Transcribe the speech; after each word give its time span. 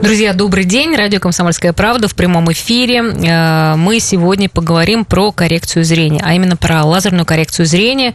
Друзья, 0.00 0.32
добрый 0.32 0.64
день. 0.64 0.94
Радио 0.94 1.18
«Комсомольская 1.18 1.72
правда» 1.72 2.06
в 2.06 2.14
прямом 2.14 2.52
эфире. 2.52 3.02
Э, 3.02 3.74
мы 3.74 3.98
сегодня 3.98 4.48
поговорим 4.48 5.04
про 5.04 5.32
коррекцию 5.32 5.84
зрения, 5.84 6.22
а 6.24 6.34
именно 6.34 6.56
про 6.56 6.84
лазерную 6.84 7.26
коррекцию 7.26 7.66
зрения. 7.66 8.14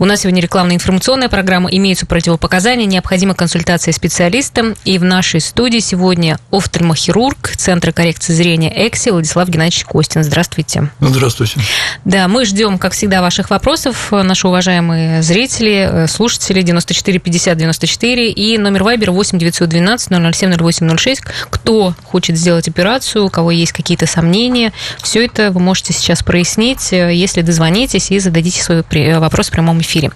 У 0.00 0.04
нас 0.04 0.22
сегодня 0.22 0.42
рекламная 0.42 0.74
информационная 0.74 1.28
программа. 1.28 1.70
Имеются 1.70 2.06
противопоказания, 2.06 2.86
необходима 2.86 3.34
консультация 3.34 3.92
специалиста. 3.92 4.74
И 4.84 4.98
в 4.98 5.04
нашей 5.04 5.40
студии 5.40 5.78
сегодня 5.78 6.40
офтальмохирург 6.50 7.52
Центра 7.56 7.92
коррекции 7.92 8.32
зрения 8.32 8.72
«Экси» 8.88 9.10
Владислав 9.10 9.48
Геннадьевич 9.48 9.84
Костин. 9.84 10.24
Здравствуйте. 10.24 10.90
Здравствуйте. 11.00 11.60
Да, 12.04 12.26
мы 12.26 12.44
ждем, 12.44 12.78
как 12.78 12.94
всегда, 12.94 13.22
ваших 13.22 13.50
вопросов. 13.50 14.08
Наши 14.10 14.48
уважаемые 14.48 15.22
зрители, 15.22 15.88
э, 15.88 16.06
слушатели 16.08 16.62
94 16.62 17.20
50 17.20 17.56
94 17.56 18.30
и 18.32 18.58
номер 18.58 18.82
Вайбер 18.82 19.12
8 19.12 19.38
912 19.38 20.08
007 20.34 20.56
08 20.58 20.86
06 21.14 21.22
есть 21.22 21.22
кто 21.50 21.94
хочет 22.04 22.36
сделать 22.36 22.68
операцию, 22.68 23.24
у 23.24 23.30
кого 23.30 23.50
есть 23.50 23.72
какие-то 23.72 24.06
сомнения. 24.06 24.72
Все 25.02 25.24
это 25.24 25.50
вы 25.50 25.60
можете 25.60 25.92
сейчас 25.92 26.22
прояснить, 26.22 26.92
э, 26.92 27.14
если 27.14 27.42
дозвонитесь 27.42 28.10
и 28.10 28.18
зададите 28.18 28.62
свой 28.62 28.84
э, 28.90 29.18
вопрос 29.18 29.48
в 29.48 29.52
прямом 29.52 29.80
эфире. 29.80 30.10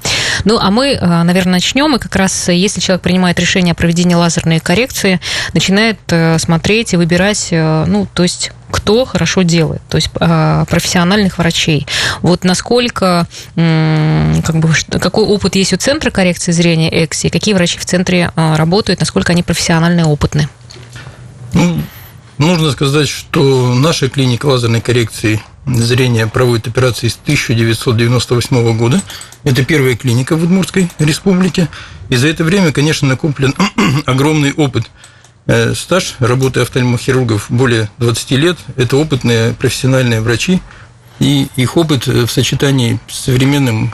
Ну, 0.45 0.59
а 0.59 0.70
мы, 0.70 0.89
э, 0.89 1.23
наверное, 1.23 1.55
начнем. 1.55 1.95
И 1.95 1.98
как 1.98 2.17
раз, 2.17 2.48
если 2.48 2.80
человек 2.80 3.03
принимает 3.03 3.39
решение 3.39 3.73
о 3.73 3.75
проведении 3.75 4.15
лазерной 4.15 4.61
коррекции, 4.61 5.20
начинает 5.53 5.98
смотреть 6.39 6.95
и 6.95 6.97
выбирать, 6.97 7.48
ну, 7.51 8.06
то 8.12 8.23
есть 8.23 8.53
кто 8.70 9.05
хорошо 9.05 9.42
делает, 9.42 9.81
то 9.89 9.97
есть 9.97 10.11
профессиональных 10.11 11.39
врачей. 11.39 11.87
Вот 12.23 12.45
насколько, 12.45 13.27
как 13.55 14.56
бы, 14.56 14.70
какой 15.01 15.25
опыт 15.25 15.55
есть 15.56 15.73
у 15.73 15.77
центра 15.77 16.11
коррекции 16.11 16.53
зрения 16.53 17.05
ЭКСИ, 17.05 17.28
какие 17.28 17.55
врачи 17.55 17.78
в 17.78 17.84
центре 17.84 18.31
работают, 18.37 19.01
насколько 19.01 19.33
они 19.33 19.42
профессиональные 19.42 20.05
и 20.05 20.09
опытны? 20.09 20.48
Ну, 22.46 22.52
нужно 22.52 22.70
сказать, 22.70 23.09
что 23.09 23.74
наша 23.74 24.09
клиника 24.09 24.46
лазерной 24.46 24.80
коррекции 24.80 25.42
зрения 25.66 26.28
проводит 26.28 26.69
операции 26.69 27.08
с 27.08 27.19
1998 27.20 28.78
года. 28.78 29.03
Это 29.42 29.64
первая 29.64 29.97
клиника 29.97 30.36
в 30.36 30.44
Удмуртской 30.44 30.88
республике. 31.00 31.69
И 32.08 32.14
за 32.14 32.28
это 32.28 32.44
время, 32.44 32.70
конечно, 32.70 33.08
накоплен 33.08 33.53
огромный 34.06 34.53
опыт. 34.53 34.84
Э, 35.47 35.75
стаж 35.75 36.14
работы 36.20 36.61
офтальмохирургов 36.61 37.47
более 37.48 37.91
20 37.98 38.30
лет. 38.30 38.58
Это 38.77 38.97
опытные 38.97 39.53
профессиональные 39.55 40.20
врачи. 40.20 40.62
И 41.19 41.48
их 41.56 41.77
опыт 41.77 42.06
в 42.06 42.28
сочетании 42.28 43.00
с 43.08 43.25
современным, 43.25 43.92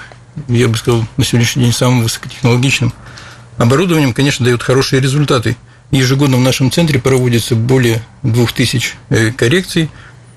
я 0.49 0.69
бы 0.69 0.77
сказал, 0.77 1.07
на 1.17 1.25
сегодняшний 1.25 1.65
день 1.65 1.73
самым 1.73 2.03
высокотехнологичным 2.03 2.93
оборудованием, 3.57 4.13
конечно, 4.13 4.45
дает 4.45 4.63
хорошие 4.63 5.01
результаты– 5.01 5.57
Ежегодно 5.93 6.39
в 6.39 6.41
нашем 6.41 6.73
центре 6.73 6.99
проводится 6.99 7.55
более 7.55 8.01
2000 8.23 8.95
э, 9.11 9.31
коррекций. 9.31 9.91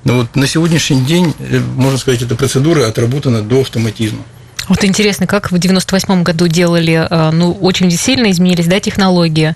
Но 0.04 0.18
вот 0.18 0.36
на 0.36 0.48
сегодняшний 0.48 1.00
день, 1.00 1.34
э, 1.40 1.60
можно 1.60 1.98
сказать, 1.98 2.22
эта 2.22 2.36
процедура 2.36 2.86
отработана 2.88 3.42
до 3.42 3.62
автоматизма. 3.62 4.20
Вот 4.68 4.84
интересно, 4.84 5.28
как 5.28 5.54
в 5.54 5.58
98 5.58 6.24
году 6.24 6.50
делали, 6.50 7.08
э, 7.10 7.32
ну, 7.32 7.54
очень 7.54 7.90
сильно 7.92 8.30
изменились, 8.32 8.68
да, 8.68 8.82
технологии? 8.82 9.56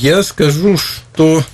Я 0.00 0.22
скажу, 0.22 0.78
что 0.78 1.44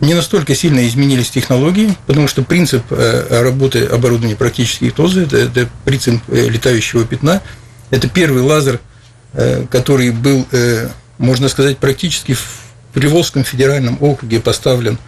не 0.00 0.14
настолько 0.14 0.56
сильно 0.56 0.88
изменились 0.88 1.30
технологии, 1.30 1.94
потому 2.08 2.26
что 2.26 2.42
принцип 2.42 2.82
работы 2.90 3.84
оборудования 3.84 4.34
практически 4.34 4.90
тот 4.90 5.12
же, 5.12 5.22
это, 5.22 5.36
это 5.36 5.68
принцип 5.84 6.20
летающего 6.28 7.04
пятна. 7.04 7.40
Это 7.90 8.08
первый 8.08 8.42
лазер, 8.42 8.80
который 9.70 10.10
был 10.10 10.46
можно 11.20 11.48
сказать, 11.48 11.78
практически 11.78 12.32
в 12.32 12.44
Приволжском 12.94 13.44
федеральном 13.44 13.98
округе 14.00 14.40
поставлен 14.40 14.98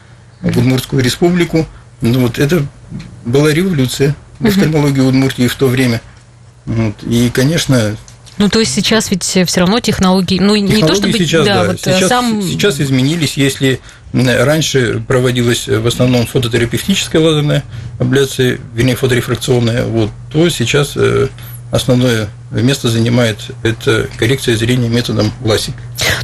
в 0.40 0.56
Удмуртскую 0.56 1.02
республику. 1.02 1.66
Ну, 2.00 2.20
вот 2.20 2.38
это 2.38 2.64
была 3.24 3.50
революция 3.52 4.14
в 4.38 4.46
офтальмологии 4.46 5.00
Удмуртии 5.00 5.48
в 5.48 5.54
то 5.54 5.66
время. 5.66 6.00
Вот. 6.66 7.02
И, 7.02 7.30
конечно, 7.30 7.96
ну, 8.38 8.48
то 8.48 8.60
есть 8.60 8.72
сейчас 8.74 9.10
ведь 9.10 9.22
все 9.22 9.60
равно 9.60 9.80
технологии, 9.80 10.38
ну, 10.38 10.56
технологии 10.56 10.74
не 10.74 10.80
то 10.80 10.94
чтобы... 10.94 11.12
сейчас, 11.12 11.46
да, 11.46 11.62
да. 11.62 11.70
Вот 11.70 11.80
сейчас, 11.80 12.08
сам... 12.08 12.42
сейчас 12.42 12.80
изменились, 12.80 13.36
если 13.36 13.80
раньше 14.12 15.02
проводилась 15.06 15.68
в 15.68 15.86
основном 15.86 16.26
фототерапевтическая 16.26 17.20
лазерная 17.20 17.62
абляция, 17.98 18.58
вернее, 18.74 18.96
фоторефракционная, 18.96 19.84
вот, 19.84 20.10
то 20.32 20.48
сейчас 20.48 20.92
э, 20.96 21.28
основное 21.72 22.28
место 22.50 22.88
занимает 22.88 23.38
это 23.64 24.06
коррекция 24.16 24.54
зрения 24.54 24.88
методом 24.88 25.32
ласик. 25.42 25.74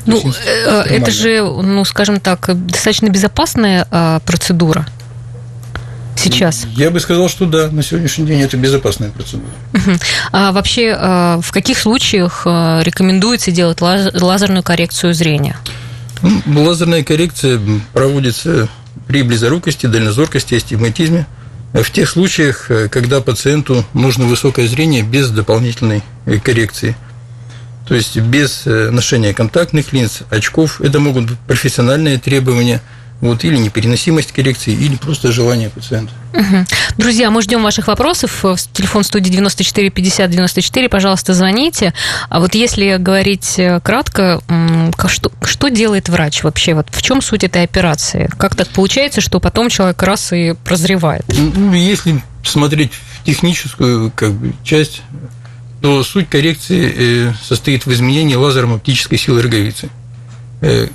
Ну, 0.06 0.22
э, 0.46 0.82
это 0.82 1.10
же, 1.10 1.42
ну, 1.42 1.84
скажем 1.84 2.20
так, 2.20 2.50
достаточно 2.66 3.08
безопасная 3.08 3.86
а, 3.90 4.20
процедура 4.20 4.86
сейчас? 6.16 6.66
Я 6.76 6.90
бы 6.90 7.00
сказал, 7.00 7.28
что 7.30 7.46
да, 7.46 7.68
на 7.68 7.82
сегодняшний 7.82 8.26
день 8.26 8.42
это 8.42 8.56
безопасная 8.58 9.10
процедура. 9.10 9.50
А 10.32 10.52
вообще, 10.52 10.94
а, 10.96 11.40
в 11.40 11.50
каких 11.50 11.78
случаях 11.78 12.42
а, 12.44 12.82
рекомендуется 12.82 13.50
делать 13.50 13.80
лазерную 13.80 14.62
коррекцию 14.62 15.14
зрения? 15.14 15.56
Ну, 16.44 16.62
лазерная 16.62 17.02
коррекция 17.02 17.58
проводится 17.94 18.68
при 19.06 19.22
близорукости, 19.22 19.86
дальнозоркости, 19.86 20.54
астигматизме– 20.56 21.26
в 21.72 21.90
тех 21.90 22.08
случаях, 22.08 22.70
э, 22.70 22.88
когда 22.88 23.20
пациенту 23.20 23.84
нужно 23.94 24.24
высокое 24.24 24.66
зрение 24.66 25.02
без 25.02 25.30
дополнительной 25.30 26.02
э, 26.26 26.38
коррекции. 26.38 26.96
То 27.86 27.94
есть 27.94 28.16
без 28.16 28.66
э, 28.66 28.90
ношения 28.90 29.34
контактных 29.34 29.92
линз, 29.92 30.20
очков. 30.30 30.80
Это 30.80 31.00
могут 31.00 31.30
быть 31.30 31.38
профессиональные 31.46 32.18
требования– 32.18 32.82
вот, 33.20 33.42
или 33.44 33.56
непереносимость 33.56 34.32
коррекции, 34.32 34.72
или 34.72 34.96
просто 34.96 35.32
желание 35.32 35.70
пациента. 35.70 36.12
Угу. 36.34 36.66
Друзья, 36.98 37.30
мы 37.30 37.42
ждем 37.42 37.62
ваших 37.62 37.88
вопросов. 37.88 38.44
Телефон 38.72 39.02
студии 39.02 39.30
94 39.30 39.90
50 39.90 40.30
94, 40.30 40.88
пожалуйста, 40.88 41.34
звоните. 41.34 41.92
А 42.28 42.38
вот 42.38 42.54
если 42.54 42.96
говорить 42.96 43.58
э, 43.58 43.80
кратко, 43.80 44.40
что, 45.08 45.32
что 45.42 45.68
делает 45.68 46.08
врач 46.08 46.44
вообще? 46.44 46.74
Вот 46.74 46.88
в 46.90 47.02
чем 47.02 47.20
суть 47.20 47.42
этой 47.42 47.64
операции? 47.64 48.30
Как 48.38 48.54
так 48.54 48.68
получается, 48.68 49.20
что 49.20 49.40
потом 49.40 49.68
человек 49.68 50.00
раз 50.02 50.32
и 50.32 50.54
прозревает? 50.64 51.24
Ну, 51.28 51.72
если 51.74 52.22
смотреть 52.44 52.92
в 52.92 53.24
техническую 53.24 54.12
как 54.14 54.32
бы, 54.32 54.52
часть, 54.62 55.02
то 55.80 56.04
суть 56.04 56.28
коррекции 56.28 56.94
э, 56.96 57.32
состоит 57.42 57.86
в 57.86 57.92
изменении 57.92 58.36
лазером 58.36 58.74
оптической 58.74 59.18
силы 59.18 59.42
роговицы 59.42 59.88
э, 60.60 60.88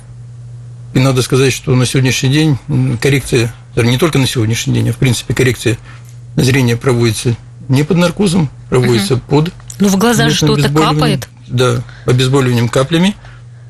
и 0.94 1.00
надо 1.00 1.22
сказать, 1.22 1.52
что 1.52 1.74
на 1.74 1.86
сегодняшний 1.86 2.30
день 2.30 2.58
коррекция, 3.00 3.52
не 3.76 3.98
только 3.98 4.18
на 4.18 4.26
сегодняшний 4.26 4.74
день, 4.74 4.90
а 4.90 4.92
в 4.92 4.96
принципе 4.96 5.34
коррекция 5.34 5.76
зрения 6.36 6.76
проводится 6.76 7.36
не 7.68 7.82
под 7.82 7.98
наркозом, 7.98 8.48
проводится 8.70 9.14
угу. 9.14 9.22
под... 9.28 9.52
Ну, 9.80 9.88
в 9.88 9.96
глаза 9.96 10.30
что-то 10.30 10.68
капает? 10.68 11.28
Да, 11.48 11.82
обезболиванием 12.06 12.68
каплями. 12.68 13.16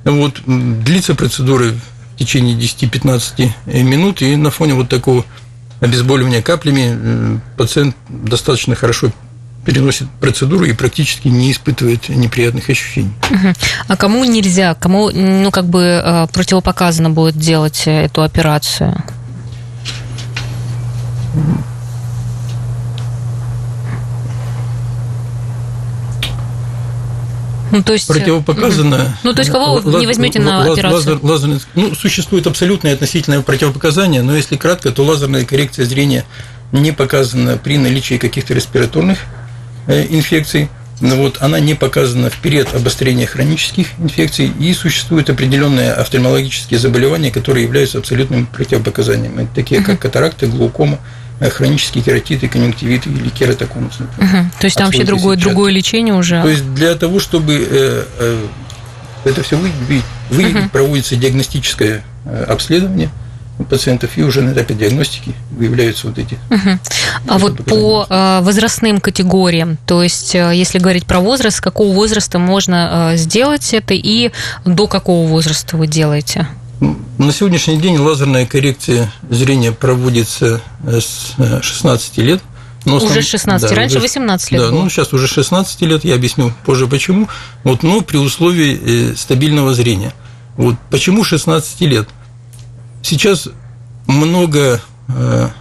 Вот, 0.04 0.42
длится 0.46 1.14
процедура 1.14 1.72
в 2.14 2.18
течение 2.18 2.56
10-15 2.56 3.82
минут, 3.82 4.20
и 4.20 4.36
на 4.36 4.50
фоне 4.50 4.74
вот 4.74 4.90
такого 4.90 5.24
обезболивания 5.80 6.42
каплями 6.42 7.40
пациент 7.56 7.96
достаточно 8.08 8.74
хорошо 8.74 9.12
переносит 9.64 10.08
процедуру 10.20 10.64
и 10.64 10.72
практически 10.72 11.28
не 11.28 11.50
испытывает 11.50 12.08
неприятных 12.08 12.68
ощущений. 12.68 13.12
А 13.88 13.96
кому 13.96 14.24
нельзя, 14.24 14.74
кому 14.74 15.10
ну 15.10 15.50
как 15.50 15.66
бы 15.66 15.80
э, 15.82 16.26
противопоказано 16.32 17.10
будет 17.10 17.36
делать 17.36 17.82
э, 17.86 18.04
эту 18.04 18.22
операцию? 18.22 19.02
Ну, 27.70 27.82
то 27.82 27.92
есть, 27.92 28.06
противопоказано. 28.06 29.18
Ну, 29.24 29.32
то 29.32 29.40
есть, 29.40 29.50
кого 29.50 29.80
вы 29.80 29.98
не 29.98 30.06
возьмете 30.06 30.38
на 30.38 30.62
операцию? 30.62 30.92
Лазер, 30.92 31.18
лазерный, 31.22 31.60
ну, 31.74 31.92
существует 31.94 32.46
абсолютное 32.46 32.94
относительное 32.94 33.40
противопоказание, 33.40 34.22
но 34.22 34.36
если 34.36 34.56
кратко, 34.56 34.92
то 34.92 35.02
лазерная 35.02 35.44
коррекция 35.44 35.84
зрения 35.84 36.24
не 36.70 36.92
показана 36.92 37.56
при 37.56 37.78
наличии 37.78 38.16
каких-то 38.16 38.54
респираторных 38.54 39.18
Э, 39.18 39.43
инфекций, 39.86 40.68
но 41.00 41.16
вот 41.16 41.38
она 41.40 41.60
не 41.60 41.74
показана 41.74 42.30
в 42.30 42.38
период 42.38 42.74
обострения 42.74 43.26
хронических 43.26 43.88
инфекций, 43.98 44.52
и 44.58 44.72
существуют 44.72 45.28
определенные 45.28 45.92
офтальмологические 45.92 46.78
заболевания, 46.78 47.30
которые 47.30 47.64
являются 47.64 47.98
абсолютным 47.98 48.46
противопоказанием. 48.46 49.38
Это 49.38 49.48
такие 49.54 49.82
как 49.82 49.98
катаракта, 49.98 50.46
глаукома, 50.46 50.98
э, 51.40 51.50
хронические 51.50 52.04
кератиты, 52.04 52.48
конъюнктивиты 52.48 53.10
или 53.10 53.28
кератоконус. 53.28 54.00
Угу. 54.00 54.28
То 54.60 54.64
есть 54.64 54.76
там 54.76 54.86
вообще 54.86 55.04
другое, 55.04 55.36
другое 55.36 55.72
лечение 55.72 56.14
уже? 56.14 56.40
То 56.42 56.48
есть 56.48 56.74
для 56.74 56.94
того, 56.94 57.18
чтобы 57.18 57.66
э, 57.68 58.46
это 59.24 59.42
все 59.42 59.56
выявить, 59.56 60.04
выявить 60.30 60.56
угу. 60.56 60.68
проводится 60.70 61.16
диагностическое 61.16 62.04
обследование– 62.48 63.10
пациентов, 63.68 64.16
и 64.16 64.22
уже 64.22 64.42
на 64.42 64.52
этапе 64.52 64.74
диагностики 64.74 65.34
выявляются 65.50 66.08
вот 66.08 66.18
эти. 66.18 66.38
Угу. 66.50 66.78
А 67.28 67.38
вот 67.38 67.64
по 67.64 68.06
э, 68.08 68.40
возрастным 68.42 69.00
категориям, 69.00 69.78
то 69.86 70.02
есть, 70.02 70.34
э, 70.34 70.52
если 70.54 70.78
говорить 70.78 71.06
про 71.06 71.20
возраст, 71.20 71.60
какого 71.60 71.92
возраста 71.94 72.38
можно 72.38 73.12
э, 73.12 73.16
сделать 73.16 73.72
это 73.72 73.94
и 73.94 74.32
до 74.64 74.86
какого 74.86 75.28
возраста 75.28 75.76
вы 75.76 75.86
делаете? 75.86 76.48
На 77.18 77.32
сегодняшний 77.32 77.78
день 77.78 77.96
лазерная 77.96 78.44
коррекция 78.44 79.12
зрения 79.30 79.72
проводится 79.72 80.60
с 80.84 81.34
16 81.62 82.18
лет. 82.18 82.42
Но 82.84 82.96
уже 82.96 83.22
с 83.22 83.26
16, 83.28 83.70
да, 83.70 83.74
раньше 83.74 83.98
18 83.98 84.50
лет 84.50 84.60
Да, 84.60 84.70
было. 84.70 84.82
ну 84.82 84.90
сейчас 84.90 85.14
уже 85.14 85.26
16 85.26 85.80
лет, 85.82 86.04
я 86.04 86.16
объясню 86.16 86.52
позже 86.66 86.86
почему. 86.86 87.28
Вот, 87.62 87.82
но 87.82 88.02
при 88.02 88.18
условии 88.18 89.14
стабильного 89.14 89.72
зрения. 89.72 90.12
Вот 90.56 90.74
почему 90.90 91.24
16 91.24 91.80
лет? 91.82 92.08
Сейчас 93.04 93.48
много, 94.06 94.80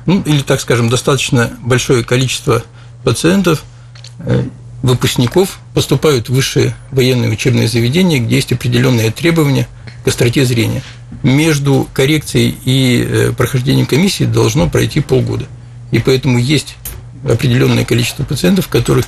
ну 0.06 0.24
или 0.25 0.40
так 0.40 0.62
скажем, 0.62 0.90
достаточно 0.90 1.51
большое 1.62 2.06
количество 2.06 2.63
пациентов 3.04 3.63
выпускников 4.81 5.60
поступают 5.74 6.30
в 6.30 6.34
высшие 6.34 6.74
военные 6.92 7.31
учебные 7.31 7.68
заведения, 7.68 8.19
где 8.19 8.38
есть 8.38 8.54
определенные 8.54 9.12
требования 9.12 9.68
к 10.06 10.07
остроте 10.07 10.45
зрения. 10.45 10.81
Между 11.22 11.88
коррекцией 11.94 12.57
и 12.63 13.06
э, 13.06 13.31
прохождением 13.31 13.86
комиссии 13.86 14.25
должно 14.25 14.69
пройти 14.69 15.00
полгода. 15.00 15.46
И 15.92 16.00
поэтому 16.00 16.38
есть 16.38 16.75
определенное 17.24 17.86
количество 17.86 18.24
пациентов, 18.24 18.68
которых 18.68 19.06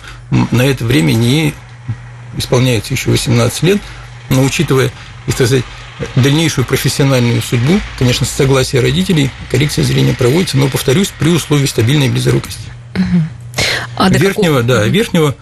на 0.52 0.62
это 0.62 0.86
время 0.86 1.14
не 1.14 1.54
исполняется 2.38 2.94
еще 2.94 3.12
18 3.12 3.64
лет, 3.64 3.82
но 4.30 4.44
учитывая, 4.44 4.92
так 5.26 5.36
сказать, 5.36 5.64
дальнейшую 6.16 6.66
профессиональную 6.66 7.42
судьбу, 7.42 7.80
конечно, 7.98 8.26
с 8.26 8.30
согласия 8.30 8.80
родителей, 8.80 9.30
коррекция 9.50 9.84
зрения 9.84 10.14
проводится, 10.14 10.58
но, 10.58 10.68
повторюсь, 10.68 11.12
при 11.18 11.30
условии 11.30 11.66
стабильной 11.66 12.10
близорукости. 12.10 12.68
Угу. 12.96 13.24
А 13.98 14.10
верхнего, 14.10 14.62
какого? 14.62 14.64
да, 14.64 14.84
верхнего 14.86 15.36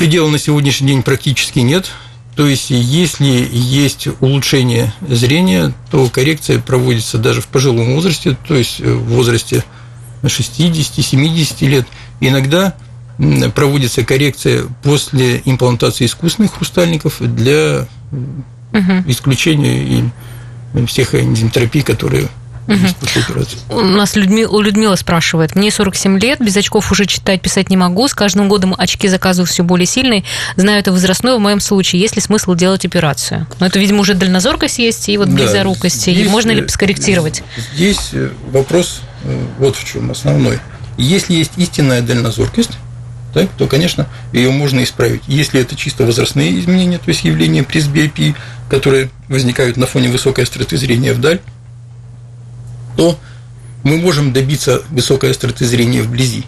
Предела 0.00 0.30
на 0.30 0.38
сегодняшний 0.38 0.88
день 0.88 1.02
практически 1.02 1.58
нет. 1.58 1.90
То 2.34 2.46
есть, 2.48 2.70
если 2.70 3.46
есть 3.52 4.08
улучшение 4.20 4.94
зрения, 5.06 5.74
то 5.90 6.08
коррекция 6.08 6.58
проводится 6.58 7.18
даже 7.18 7.42
в 7.42 7.48
пожилом 7.48 7.94
возрасте, 7.94 8.34
то 8.48 8.54
есть 8.54 8.80
в 8.80 9.04
возрасте 9.10 9.62
60-70 10.22 11.66
лет. 11.68 11.86
Иногда 12.20 12.72
проводится 13.54 14.02
коррекция 14.02 14.64
после 14.82 15.42
имплантации 15.44 16.06
искусственных 16.06 16.54
хрустальников 16.54 17.16
для 17.20 17.86
угу. 18.72 19.04
исключения 19.06 20.10
всех 20.86 21.14
энзимотерапий, 21.14 21.82
которые 21.82 22.28
Угу. 22.70 23.80
У 23.80 23.80
нас 23.80 24.14
Людми... 24.14 24.42
Людмила 24.42 24.94
спрашивает. 24.94 25.56
Мне 25.56 25.70
47 25.70 26.18
лет, 26.20 26.40
без 26.40 26.56
очков 26.56 26.92
уже 26.92 27.06
читать, 27.06 27.42
писать 27.42 27.68
не 27.68 27.76
могу. 27.76 28.06
С 28.06 28.14
каждым 28.14 28.48
годом 28.48 28.74
очки 28.78 29.08
заказываю 29.08 29.48
все 29.48 29.64
более 29.64 29.86
сильные. 29.86 30.22
Знаю, 30.56 30.78
это 30.78 30.92
возрастное 30.92 31.34
в 31.36 31.40
моем 31.40 31.58
случае. 31.58 32.00
Есть 32.00 32.14
ли 32.14 32.22
смысл 32.22 32.54
делать 32.54 32.84
операцию? 32.84 33.46
Но 33.58 33.66
это, 33.66 33.78
видимо, 33.78 34.00
уже 34.00 34.14
дальнозоркость 34.14 34.78
есть 34.78 35.08
и 35.08 35.18
вот 35.18 35.28
близорукость. 35.28 36.06
Да, 36.06 36.12
здесь, 36.12 36.26
и 36.26 36.28
можно 36.28 36.52
ли 36.52 36.68
скорректировать? 36.68 37.42
Здесь 37.74 38.10
э, 38.12 38.30
вопрос 38.52 39.00
э, 39.24 39.46
вот 39.58 39.74
в 39.74 39.84
чем 39.84 40.10
основной. 40.12 40.60
Если 40.96 41.34
есть 41.34 41.52
истинная 41.56 42.02
дальнозоркость, 42.02 42.78
так, 43.34 43.48
то, 43.56 43.66
конечно, 43.66 44.06
ее 44.32 44.50
можно 44.50 44.82
исправить. 44.82 45.22
Если 45.26 45.60
это 45.60 45.76
чисто 45.76 46.04
возрастные 46.04 46.58
изменения, 46.58 46.98
то 46.98 47.08
есть 47.08 47.24
явления 47.24 47.62
пресбиопии, 47.62 48.34
которые 48.70 49.10
возникают 49.28 49.76
на 49.76 49.86
фоне 49.86 50.08
высокой 50.08 50.44
остроты 50.44 50.76
зрения 50.76 51.12
вдаль, 51.12 51.40
то 52.96 53.18
мы 53.82 53.98
можем 53.98 54.32
добиться 54.32 54.82
высокой 54.90 55.32
остроты 55.32 55.64
зрения 55.64 56.02
вблизи, 56.02 56.44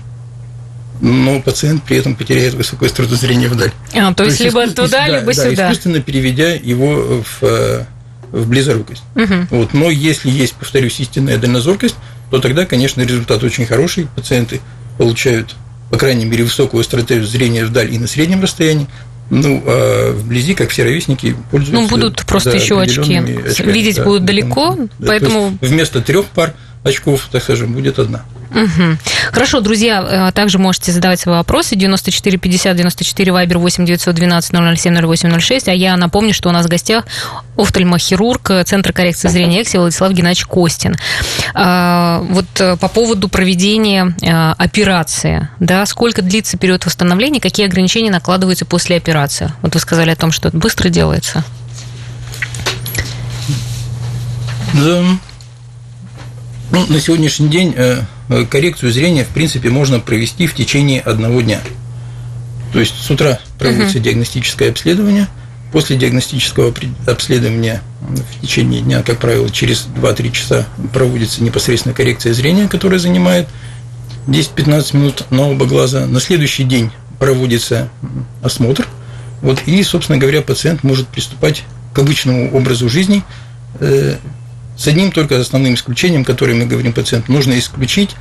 но 1.00 1.40
пациент 1.40 1.82
при 1.82 1.96
этом 1.96 2.14
потеряет 2.14 2.54
высокую 2.54 2.86
остроту 2.86 3.16
зрения 3.16 3.48
вдаль. 3.48 3.72
А, 3.94 4.08
то, 4.10 4.22
то 4.22 4.24
есть, 4.24 4.40
либо 4.40 4.62
искус... 4.62 4.74
туда, 4.76 5.06
да, 5.06 5.19
либо 5.19 5.34
да, 5.34 5.50
сюда. 5.50 5.64
искусственно 5.64 6.00
переведя 6.00 6.54
его 6.54 7.24
в, 7.40 7.86
в 8.30 8.48
близорукость. 8.48 9.02
Угу. 9.16 9.34
Вот. 9.50 9.75
Но 9.75 9.90
если 9.90 10.30
есть, 10.30 10.54
повторюсь, 10.54 11.00
истинная 11.00 11.38
дальнозоркость, 11.38 11.96
то 12.30 12.38
тогда, 12.38 12.66
конечно, 12.66 13.02
результат 13.02 13.42
очень 13.42 13.66
хороший. 13.66 14.06
Пациенты 14.14 14.60
получают, 14.96 15.56
по 15.90 15.98
крайней 15.98 16.25
мере, 16.25 16.44
высокую 16.44 16.82
остроту 16.82 17.25
зрения 17.25 17.64
вдаль 17.64 17.92
и 17.92 17.98
на 17.98 18.06
среднем 18.06 18.40
расстоянии. 18.42 18.86
Ну, 19.30 19.62
а 19.66 20.12
вблизи, 20.12 20.54
как 20.54 20.70
все 20.70 20.84
ровесники, 20.84 21.34
пользуются... 21.50 21.82
Ну, 21.82 21.88
будут 21.88 22.24
просто 22.26 22.50
да, 22.50 22.56
еще 22.56 22.80
очки. 22.80 23.16
Очками, 23.16 23.72
Видеть 23.72 23.96
да, 23.96 24.04
будут 24.04 24.24
далеко, 24.24 24.76
да, 24.98 25.06
поэтому... 25.06 25.56
Вместо 25.60 26.02
трех 26.02 26.26
пар 26.26 26.54
очков, 26.84 27.29
так 27.31 27.43
скажем, 27.43 27.73
будет 27.73 27.99
одна. 27.99 28.25
Угу. 28.55 28.99
Хорошо, 29.32 29.61
друзья, 29.61 30.29
э, 30.29 30.32
также 30.32 30.58
можете 30.58 30.93
задавать 30.93 31.20
свои 31.20 31.37
вопросы. 31.37 31.75
94 31.75 32.37
50 32.37 32.76
94 32.76 33.32
Вайбер 33.32 33.58
8 33.58 33.87
912 33.87 34.50
007 34.79 35.06
08 35.06 35.40
06. 35.40 35.69
А 35.69 35.73
я 35.73 35.96
напомню, 35.96 36.34
что 36.34 36.50
у 36.50 36.52
нас 36.52 36.67
в 36.67 36.69
гостях 36.69 37.05
офтальмохирург 37.56 38.50
э, 38.50 38.64
Центра 38.64 38.93
коррекции 38.93 39.29
зрения 39.29 39.62
Экси 39.62 39.79
Владислав 39.79 40.12
Геннадьевич 40.12 40.46
Костин. 40.46 40.96
А, 41.55 42.20
вот 42.29 42.46
э, 42.58 42.76
по 42.76 42.88
поводу 42.88 43.28
проведения 43.28 44.14
операции, 44.58 45.49
да, 45.61 45.87
сколько 45.87 46.23
длится 46.23 46.58
период 46.58 46.85
восстановления, 46.85 47.40
какие 47.40 47.67
ограничения 47.67 48.11
накладываются 48.11 48.64
после 48.67 48.96
операции? 48.96 49.52
Вот 49.62 49.75
вы 49.75 49.81
сказали 49.81 50.11
о 50.11 50.17
том, 50.17 50.32
что 50.32 50.49
это 50.49 50.56
быстро 50.56 50.88
делается. 50.88 51.44
Да, 54.75 55.02
ну, 56.72 56.86
на 56.86 57.00
сегодняшний 57.00 57.48
день 57.48 57.74
э, 57.76 58.00
э, 58.30 58.44
коррекцию 58.46 58.92
зрения, 58.92 59.24
в 59.24 59.28
принципе, 59.28 59.69
можно 59.69 60.00
провести 60.00 60.46
в 60.46 60.54
течение 60.54 61.00
одного 61.00 61.42
дня. 61.42 61.60
То 62.72 62.80
есть 62.80 62.94
с 62.98 63.10
утра 63.10 63.38
проводится 63.58 63.98
uh-huh. 63.98 64.02
диагностическое 64.02 64.70
обследование, 64.70 65.28
после 65.70 65.96
диагностического 65.96 66.72
обследования 67.06 67.82
в 68.00 68.40
течение 68.40 68.80
дня, 68.80 69.02
как 69.02 69.19
правило, 69.19 69.50
через 69.50 69.86
2-3 69.96 70.32
часа 70.32 70.66
проводится 70.92 71.42
непосредственно 71.42 71.94
коррекция 71.94 72.32
зрения, 72.32 72.69
которая 72.69 72.98
занимает 72.98 73.48
10-15 74.26 74.96
минут 74.96 75.30
на 75.30 75.50
оба 75.50 75.66
глаза. 75.66 76.06
На 76.06 76.20
следующий 76.20 76.64
день 76.64 76.90
проводится 77.18 77.90
осмотр. 78.42 78.88
Вот, 79.42 79.62
и, 79.66 79.82
собственно 79.82 80.18
говоря, 80.18 80.40
пациент 80.40 80.84
может 80.84 81.08
приступать 81.08 81.64
к 81.92 81.98
обычному 81.98 82.54
образу 82.56 82.88
жизни, 82.88 83.22
э, 83.80 84.16
с 84.82 84.88
одним 84.88 85.12
только 85.12 85.38
основным 85.38 85.75
исключением, 85.75 86.25
которое 86.25 86.55
мы 86.55 86.67
говорим 86.67 86.93
пациенту, 86.93 87.31
нужно 87.31 87.56
исключить 87.56 88.17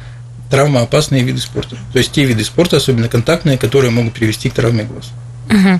травмоопасные 0.52 1.24
виды 1.24 1.40
спорта. 1.40 1.75
То 1.92 1.98
есть 1.98 2.12
те 2.12 2.24
виды 2.24 2.44
спорта, 2.44 2.78
особенно 2.78 3.08
контактные, 3.08 3.58
которые 3.58 3.90
могут 3.90 4.13
привести 4.13 4.50
к 4.50 4.54
травме 4.54 4.84
глаз. 4.84 5.10
Угу. 5.50 5.80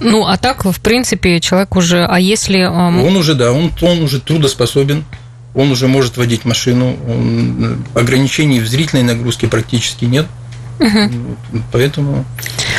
Ну, 0.00 0.26
а 0.26 0.36
так, 0.36 0.64
в 0.64 0.80
принципе, 0.80 1.38
человек 1.38 1.76
уже, 1.76 2.04
а 2.04 2.18
если... 2.18 2.64
Он 2.64 3.16
уже, 3.16 3.34
да, 3.34 3.52
он, 3.52 3.72
он 3.82 4.02
уже 4.02 4.20
трудоспособен, 4.20 5.04
он 5.54 5.70
уже 5.70 5.86
может 5.86 6.16
водить 6.16 6.44
машину, 6.44 6.96
он, 7.08 7.84
ограничений 7.94 8.58
в 8.58 8.66
зрительной 8.66 9.04
нагрузке 9.04 9.46
практически 9.46 10.06
нет. 10.06 10.26
Угу. 10.80 11.62
Поэтому 11.70 12.24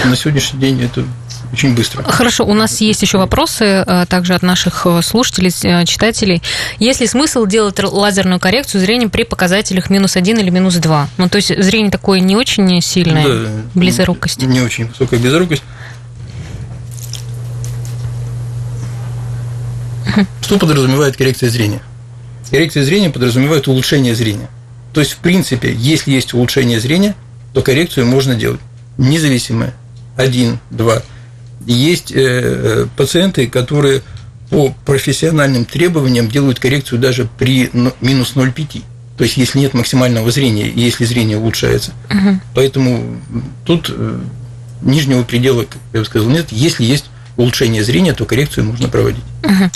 на 0.03 0.17
сегодняшний 0.17 0.59
день 0.59 0.81
это 0.81 1.05
очень 1.53 1.75
быстро. 1.75 2.03
Хорошо, 2.03 2.45
у 2.45 2.53
нас 2.53 2.81
есть 2.81 3.01
еще 3.01 3.17
вопросы 3.17 3.65
э, 3.65 4.05
также 4.07 4.33
от 4.33 4.41
наших 4.41 4.85
э, 4.85 5.01
слушателей, 5.01 5.51
э, 5.63 5.85
читателей. 5.85 6.41
Есть 6.79 7.01
ли 7.01 7.07
смысл 7.07 7.45
делать 7.45 7.81
лазерную 7.81 8.39
коррекцию 8.39 8.81
зрения 8.81 9.09
при 9.09 9.23
показателях 9.23 9.89
минус 9.89 10.15
один 10.15 10.37
или 10.39 10.49
минус 10.49 10.75
два? 10.75 11.09
Ну, 11.17 11.29
то 11.29 11.37
есть 11.37 11.49
зрение 11.61 11.91
такое 11.91 12.19
не 12.19 12.35
очень 12.35 12.81
сильное, 12.81 13.23
да, 13.23 13.49
близорукость? 13.75 14.41
Не 14.41 14.61
очень 14.61 14.87
высокая 14.87 15.19
близорукость. 15.19 15.63
Что 20.41 20.57
подразумевает 20.57 21.15
коррекция 21.15 21.49
зрения? 21.49 21.81
Коррекция 22.49 22.83
зрения 22.83 23.09
подразумевает 23.09 23.67
улучшение 23.67 24.15
зрения. 24.15 24.49
То 24.93 24.99
есть, 24.99 25.13
в 25.13 25.17
принципе, 25.17 25.73
если 25.73 26.11
есть 26.11 26.33
улучшение 26.33 26.79
зрения, 26.79 27.15
то 27.53 27.61
коррекцию 27.61 28.05
можно 28.05 28.35
делать 28.35 28.59
независимо. 28.97 29.73
Один, 30.17 30.59
два, 30.69 31.01
есть 31.67 32.11
э, 32.11 32.17
э, 32.17 32.87
пациенты, 32.95 33.47
которые 33.47 34.01
по 34.49 34.75
профессиональным 34.85 35.65
требованиям 35.65 36.27
делают 36.27 36.59
коррекцию 36.59 36.99
даже 36.99 37.27
при 37.39 37.69
минус 38.01 38.33
0,5. 38.35 38.83
То 39.17 39.23
есть, 39.23 39.37
если 39.37 39.59
нет 39.59 39.73
максимального 39.73 40.29
зрения, 40.31 40.67
и 40.67 40.79
если 40.79 41.05
зрение 41.05 41.37
улучшается. 41.37 41.91
Угу. 42.09 42.39
Поэтому 42.55 43.17
тут 43.65 43.93
э, 43.95 44.19
нижнего 44.81 45.23
предела, 45.23 45.63
как 45.63 45.77
я 45.93 45.99
бы 45.99 46.05
сказал, 46.05 46.27
нет. 46.29 46.47
Если 46.51 46.83
есть 46.83 47.05
улучшение 47.37 47.83
зрения, 47.83 48.13
то 48.13 48.25
коррекцию 48.25 48.65
можно 48.65 48.89
проводить. 48.89 49.23
Угу. 49.43 49.69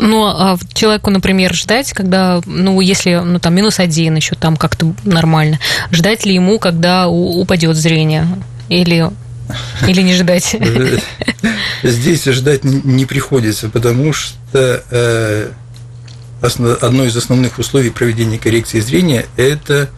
Ну, 0.00 0.24
а 0.24 0.58
человеку, 0.74 1.10
например, 1.10 1.54
ждать, 1.54 1.92
когда, 1.92 2.40
ну, 2.44 2.80
если, 2.80 3.22
ну, 3.24 3.38
там, 3.38 3.54
минус 3.54 3.78
один 3.78 4.16
еще 4.16 4.34
там 4.34 4.56
как-то 4.56 4.94
нормально, 5.04 5.58
ждать 5.90 6.26
ли 6.26 6.34
ему, 6.34 6.58
когда 6.58 7.08
упадет 7.08 7.76
зрение? 7.76 8.26
Или 8.68 9.10
или 9.86 10.02
не 10.02 10.14
ждать? 10.14 10.56
Здесь 11.82 12.24
ждать 12.24 12.64
не 12.64 13.06
приходится, 13.06 13.68
потому 13.68 14.12
что 14.12 14.82
э, 14.90 15.50
одно 16.40 17.04
из 17.04 17.16
основных 17.16 17.58
условий 17.58 17.90
проведения 17.90 18.38
коррекции 18.38 18.80
зрения– 18.80 19.26
это 19.36 19.88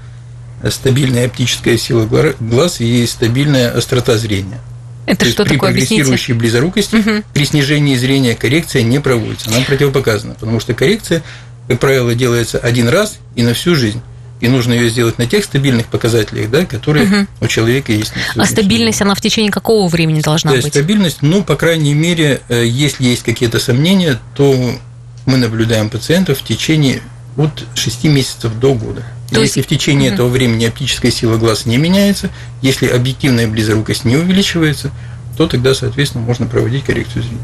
стабильная 0.70 1.26
оптическая 1.26 1.76
сила 1.76 2.08
глаз 2.40 2.80
и 2.80 3.06
стабильная 3.06 3.70
острота 3.70 4.16
зрения. 4.16 4.60
Это 5.06 5.26
То 5.26 5.30
что 5.30 5.44
при 5.44 5.54
такое? 5.54 5.72
прогрессирующей 5.72 6.32
близорукости 6.32 6.96
угу. 6.96 7.22
при 7.34 7.44
снижении 7.44 7.94
зрения 7.94 8.34
коррекция 8.34 8.82
не 8.82 9.00
проводится, 9.00 9.50
она 9.50 9.60
противопоказана, 9.60 10.32
потому 10.34 10.60
что 10.60 10.72
коррекция 10.72 11.22
как 11.68 11.80
правило, 11.80 12.14
делается 12.14 12.58
один 12.58 12.88
раз 12.88 13.18
и 13.36 13.42
на 13.42 13.54
всю 13.54 13.74
жизнь 13.74 14.02
и 14.40 14.48
нужно 14.48 14.72
ее 14.72 14.90
сделать 14.90 15.18
на 15.18 15.26
тех 15.26 15.44
стабильных 15.44 15.86
показателях, 15.86 16.50
да, 16.50 16.66
которые 16.66 17.06
угу. 17.06 17.26
у 17.40 17.46
человека 17.46 17.92
есть. 17.92 18.12
А 18.36 18.44
стабильность, 18.44 19.00
она 19.00 19.14
в 19.14 19.20
течение 19.20 19.50
какого 19.50 19.88
времени 19.88 20.20
должна 20.20 20.52
да, 20.52 20.60
быть? 20.60 20.68
Стабильность, 20.68 21.18
ну, 21.22 21.42
по 21.42 21.56
крайней 21.56 21.94
мере, 21.94 22.40
э, 22.48 22.64
если 22.66 23.04
есть 23.04 23.22
какие-то 23.22 23.58
сомнения, 23.58 24.18
то 24.34 24.78
мы 25.26 25.36
наблюдаем 25.36 25.88
пациентов 25.88 26.40
в 26.40 26.44
течение 26.44 27.00
от 27.36 27.64
6 27.74 28.04
месяцев 28.04 28.52
до 28.58 28.74
года. 28.74 29.04
То 29.30 29.40
если 29.40 29.60
есть... 29.60 29.68
в 29.68 29.70
течение 29.70 30.10
угу. 30.10 30.14
этого 30.14 30.28
времени 30.28 30.66
оптическая 30.66 31.10
сила 31.10 31.36
глаз 31.38 31.66
не 31.66 31.76
меняется, 31.76 32.30
если 32.60 32.86
объективная 32.86 33.48
близорукость 33.48 34.04
не 34.04 34.16
увеличивается, 34.16 34.90
то 35.36 35.46
тогда, 35.46 35.74
соответственно, 35.74 36.24
можно 36.24 36.46
проводить 36.46 36.84
коррекцию 36.84 37.22
зрения. 37.22 37.40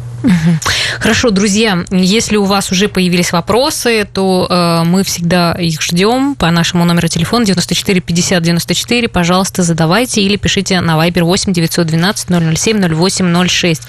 Хорошо, 0.98 1.30
друзья, 1.30 1.84
если 1.90 2.36
у 2.36 2.44
вас 2.44 2.72
уже 2.72 2.88
появились 2.88 3.32
вопросы, 3.32 4.06
то 4.12 4.46
э, 4.50 4.82
мы 4.84 5.02
всегда 5.02 5.52
их 5.52 5.80
ждем 5.80 6.34
по 6.34 6.50
нашему 6.50 6.84
номеру 6.84 7.08
телефона 7.08 7.44
94 7.44 8.00
50 8.00 8.42
94. 8.42 9.08
Пожалуйста, 9.08 9.62
задавайте 9.62 10.22
или 10.22 10.36
пишите 10.36 10.80
на 10.80 10.96
Viber 10.96 11.22
8 11.22 11.52
912 11.52 12.28
007 12.58 12.94
08 12.94 13.48
06. 13.48 13.82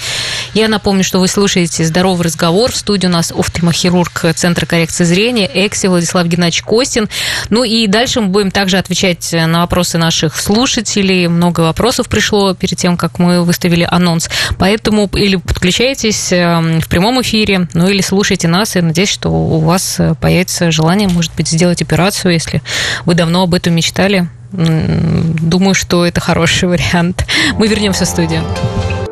Я 0.53 0.67
напомню, 0.67 1.03
что 1.03 1.19
вы 1.19 1.27
слушаете 1.27 1.83
«Здоровый 1.83 2.25
разговор». 2.25 2.71
В 2.71 2.77
студии 2.77 3.07
у 3.07 3.11
нас 3.11 3.31
офтальмохирург 3.31 4.25
Центра 4.35 4.65
коррекции 4.65 5.03
зрения 5.03 5.49
Экси 5.53 5.87
Владислав 5.87 6.27
Геннадьевич 6.27 6.63
Костин. 6.63 7.09
Ну 7.49 7.63
и 7.63 7.87
дальше 7.87 8.21
мы 8.21 8.27
будем 8.27 8.51
также 8.51 8.77
отвечать 8.77 9.33
на 9.33 9.61
вопросы 9.61 9.97
наших 9.97 10.37
слушателей. 10.37 11.27
Много 11.27 11.61
вопросов 11.61 12.07
пришло 12.07 12.53
перед 12.53 12.77
тем, 12.77 12.95
как 12.95 13.19
мы 13.19 13.43
выставили 13.43 13.87
анонс. 13.89 14.29
Поэтому 14.57 15.09
или 15.13 15.35
подключайтесь 15.35 16.20
эм, 16.31 16.81
в 16.81 16.87
прямом 16.89 17.21
эфире, 17.21 17.67
ну 17.73 17.87
или 17.87 18.01
слушайте 18.01 18.47
нас, 18.47 18.75
и 18.75 18.81
надеюсь, 18.81 19.09
что 19.09 19.29
у 19.29 19.59
вас 19.59 19.99
появится 20.19 20.71
желание, 20.71 21.07
может 21.07 21.33
быть, 21.35 21.47
сделать 21.47 21.81
операцию, 21.81 22.33
если 22.33 22.61
вы 23.05 23.13
давно 23.13 23.43
об 23.43 23.53
этом 23.53 23.73
мечтали. 23.73 24.27
Думаю, 24.51 25.73
что 25.73 26.05
это 26.05 26.19
хороший 26.19 26.67
вариант. 26.69 27.25
Мы 27.57 27.67
вернемся 27.67 28.05
в 28.05 28.09
студию. 28.09 28.43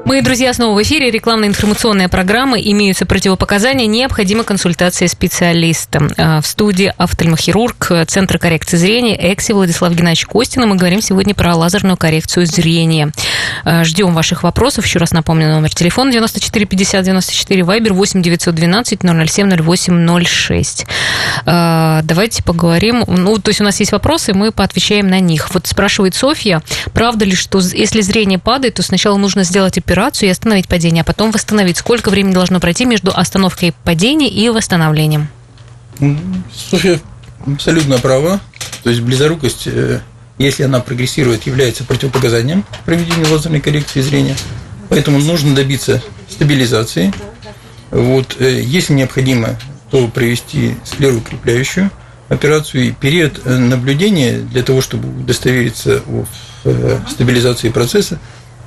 Мои 0.09 0.21
друзья, 0.21 0.51
снова 0.55 0.75
в 0.75 0.81
эфире. 0.81 1.11
Рекламно-информационная 1.11 2.09
программа. 2.09 2.57
Имеются 2.59 3.05
противопоказания. 3.05 3.85
Необходима 3.85 4.43
консультация 4.43 5.07
специалиста. 5.07 6.01
А, 6.17 6.41
в 6.41 6.47
студии 6.47 6.91
офтальмохирург 6.97 7.91
Центра 8.07 8.39
коррекции 8.39 8.77
зрения 8.77 9.15
Экси 9.31 9.51
Владислав 9.51 9.93
Геннадьевич 9.93 10.25
Костина. 10.25 10.65
Мы 10.65 10.77
говорим 10.77 11.03
сегодня 11.03 11.35
про 11.35 11.53
лазерную 11.55 11.95
коррекцию 11.95 12.47
зрения. 12.47 13.11
А, 13.63 13.83
ждем 13.83 14.15
ваших 14.15 14.41
вопросов. 14.41 14.87
Еще 14.87 14.97
раз 14.97 15.11
напомню 15.11 15.47
номер 15.47 15.69
телефона 15.75 16.11
94 16.11 16.65
50 16.65 17.05
94 17.05 17.63
Вайбер 17.63 17.93
8 17.93 18.23
912 18.23 19.01
007 19.03 19.61
08 19.61 20.25
06. 20.25 20.85
Давайте 21.45 22.41
поговорим. 22.41 23.03
Ну, 23.07 23.37
то 23.37 23.49
есть 23.49 23.61
у 23.61 23.63
нас 23.63 23.79
есть 23.79 23.91
вопросы, 23.91 24.33
мы 24.33 24.51
поотвечаем 24.51 25.07
на 25.07 25.19
них. 25.19 25.53
Вот 25.53 25.67
спрашивает 25.67 26.15
Софья, 26.15 26.63
правда 26.95 27.25
ли, 27.25 27.35
что 27.35 27.59
если 27.59 28.01
зрение 28.01 28.39
падает, 28.39 28.73
то 28.73 28.81
сначала 28.81 29.15
нужно 29.15 29.43
сделать 29.43 29.77
операцию 29.77 29.98
операцию 29.99 30.29
и 30.29 30.31
остановить 30.31 30.67
падение, 30.67 31.01
а 31.01 31.03
потом 31.03 31.31
восстановить. 31.31 31.77
Сколько 31.77 32.09
времени 32.09 32.33
должно 32.33 32.59
пройти 32.61 32.85
между 32.85 33.11
остановкой 33.11 33.73
падения 33.83 34.29
и 34.29 34.47
восстановлением? 34.49 35.27
Софья 36.53 37.01
абсолютно 37.45 37.97
права. 37.97 38.39
То 38.83 38.89
есть 38.91 39.01
близорукость, 39.01 39.63
э, 39.67 39.99
если 40.37 40.63
она 40.63 40.79
прогрессирует, 40.79 41.45
является 41.45 41.83
противопоказанием 41.83 42.63
проведения 42.85 43.27
лазерной 43.29 43.59
коррекции 43.59 43.99
зрения. 43.99 44.37
Поэтому 44.87 45.19
нужно 45.19 45.53
добиться 45.53 46.01
стабилизации. 46.29 47.13
Вот, 47.91 48.37
э, 48.39 48.61
если 48.63 48.93
необходимо, 48.93 49.59
то 49.91 50.07
провести 50.07 50.75
склерокрепляющую 50.85 51.91
операцию 52.29 52.87
и 52.87 52.91
период 52.91 53.41
э, 53.43 53.57
наблюдения 53.57 54.37
для 54.37 54.63
того, 54.63 54.81
чтобы 54.81 55.09
удостовериться 55.09 56.01
в 56.05 56.25
стабилизации 57.09 57.69
процесса, 57.69 58.19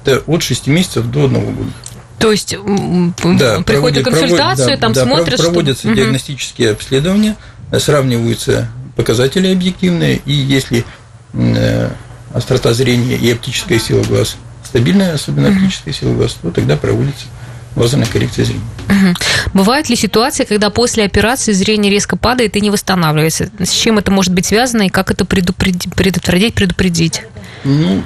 это 0.04 0.22
от 0.26 0.42
6 0.42 0.66
месяцев 0.66 1.06
до 1.06 1.24
1 1.24 1.54
года. 1.54 1.70
То 2.18 2.30
есть 2.30 2.54
да, 3.24 3.62
приходит 3.62 4.04
на 4.04 4.12
консультацию, 4.12 4.78
проводит, 4.78 4.80
там 4.80 4.92
да, 4.92 5.04
смотрят, 5.04 5.40
проводятся 5.40 5.88
что... 5.88 5.94
диагностические 5.94 6.68
угу. 6.68 6.76
обследования, 6.76 7.36
сравниваются 7.78 8.68
показатели 8.96 9.52
объективные, 9.52 10.20
и 10.24 10.32
если 10.32 10.84
э, 11.32 11.90
острота 12.32 12.74
зрения 12.74 13.16
и 13.16 13.32
оптическая 13.32 13.78
сила 13.78 14.04
глаз 14.04 14.36
стабильная, 14.64 15.14
особенно 15.14 15.48
угу. 15.48 15.56
оптическая 15.56 15.92
сила 15.92 16.14
глаз, 16.14 16.36
то 16.40 16.50
тогда 16.52 16.76
проводится 16.76 17.26
лазерная 17.74 18.06
коррекция 18.06 18.44
зрения. 18.44 18.62
Угу. 18.88 19.14
Бывают 19.54 19.88
ли 19.88 19.96
ситуации, 19.96 20.44
когда 20.44 20.70
после 20.70 21.04
операции 21.04 21.52
зрение 21.52 21.90
резко 21.90 22.16
падает 22.16 22.56
и 22.56 22.60
не 22.60 22.70
восстанавливается? 22.70 23.50
С 23.58 23.70
чем 23.70 23.98
это 23.98 24.10
может 24.10 24.32
быть 24.32 24.46
связано 24.46 24.82
и 24.82 24.88
как 24.88 25.10
это 25.10 25.24
предупредить, 25.24 25.92
предотвратить, 25.94 26.54
предупредить? 26.54 27.22
Ну, 27.64 28.04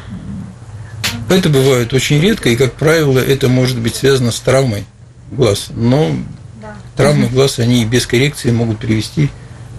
это 1.35 1.49
бывает 1.49 1.92
очень 1.92 2.21
редко, 2.21 2.49
и, 2.49 2.56
как 2.56 2.75
правило, 2.75 3.18
это 3.18 3.49
может 3.49 3.78
быть 3.78 3.95
связано 3.95 4.30
с 4.30 4.40
травмой 4.40 4.85
глаз. 5.30 5.68
Но 5.75 6.16
травмы 6.97 7.28
глаз, 7.28 7.59
они 7.59 7.85
без 7.85 8.06
коррекции 8.06 8.50
могут 8.50 8.78
привести 8.78 9.30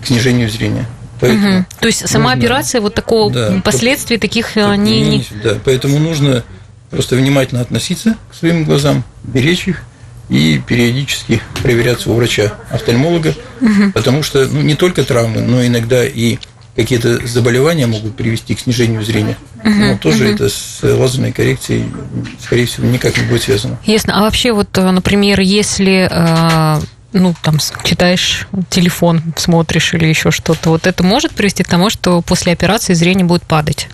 к 0.02 0.08
снижению 0.08 0.50
зрения. 0.50 0.86
Поэтому 1.20 1.60
угу. 1.60 1.66
То 1.80 1.88
есть 1.88 2.08
сама 2.08 2.36
нужно, 2.36 2.46
операция 2.46 2.82
вот 2.82 2.94
такого 2.94 3.32
да, 3.32 3.62
последствий 3.64 4.18
таких 4.18 4.56
э, 4.56 4.76
не, 4.76 5.02
не... 5.02 5.26
Да, 5.44 5.58
поэтому 5.66 5.98
нужно 5.98 6.44
просто 6.92 7.16
внимательно 7.16 7.62
относиться 7.62 8.16
к 8.32 8.36
своим 8.36 8.66
глазам, 8.66 9.04
беречь 9.24 9.68
их 9.68 9.84
и 10.30 10.62
периодически 10.66 11.42
проверяться 11.64 12.12
у 12.12 12.16
врача-офтальмолога, 12.16 13.34
угу. 13.62 13.92
потому 13.94 14.22
что 14.24 14.46
ну, 14.46 14.62
не 14.62 14.76
только 14.76 15.04
травмы, 15.04 15.42
но 15.42 15.66
иногда 15.66 16.06
и 16.06 16.38
какие-то 16.78 17.26
заболевания 17.26 17.88
могут 17.88 18.16
привести 18.16 18.54
к 18.54 18.60
снижению 18.60 19.04
зрения. 19.04 19.36
Угу, 19.64 19.70
Но 19.70 19.98
тоже 19.98 20.26
угу. 20.26 20.34
это 20.36 20.50
с 20.50 20.80
лазерной 20.84 21.32
коррекцией, 21.32 21.92
скорее 22.40 22.68
всего, 22.68 22.88
никак 22.88 23.18
не 23.18 23.24
будет 23.24 23.42
связано. 23.42 23.80
Ясно. 23.86 24.20
А 24.20 24.22
вообще, 24.22 24.54
вот, 24.54 24.78
э, 24.78 24.92
например, 24.92 25.40
если 25.40 26.08
э, 26.10 26.82
ну, 27.14 27.34
там, 27.42 27.58
читаешь 27.84 28.48
телефон, 28.70 29.24
смотришь 29.36 29.96
или 29.96 30.06
еще 30.06 30.30
что-то, 30.30 30.70
вот 30.70 30.86
это 30.86 31.02
может 31.02 31.32
привести 31.32 31.64
к 31.64 31.68
тому, 31.68 31.90
что 31.90 32.22
после 32.22 32.54
операции 32.54 32.94
зрение 32.94 33.26
будет 33.26 33.42
падать? 33.42 33.90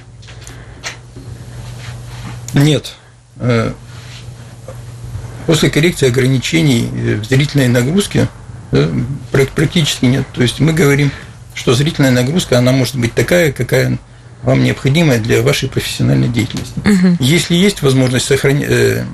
Нет. 2.54 2.96
Э, 3.38 3.72
после 5.46 5.70
коррекции 5.70 6.10
ограничений 6.10 6.90
в 7.16 7.24
зрительной 7.24 7.70
нагрузке 7.70 8.28
практически 9.32 10.04
нет. 10.04 10.26
То 10.34 10.42
есть 10.42 10.60
мы 10.60 10.74
говорим 10.74 11.12
что 11.56 11.74
зрительная 11.74 12.12
нагрузка, 12.12 12.58
она 12.58 12.72
может 12.72 12.96
быть 12.96 13.14
такая, 13.14 13.52
какая 13.52 13.98
вам 14.44 14.64
необходима 14.64 15.18
для 15.18 15.42
вашей 15.42 15.70
профессиональной 15.70 16.28
деятельности. 16.28 16.80
Угу. 16.80 17.18
Если 17.20 17.56
есть 17.56 17.82
возможность 17.82 18.26
сохранять, 18.26 18.70
э, 18.70 19.06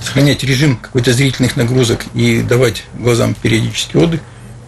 сохранять 0.00 0.44
режим 0.44 0.76
какой-то 0.76 1.12
зрительных 1.12 1.56
нагрузок 1.56 2.04
и 2.14 2.42
давать 2.42 2.84
глазам 2.94 3.34
периодический 3.34 3.98
отдых, 3.98 4.20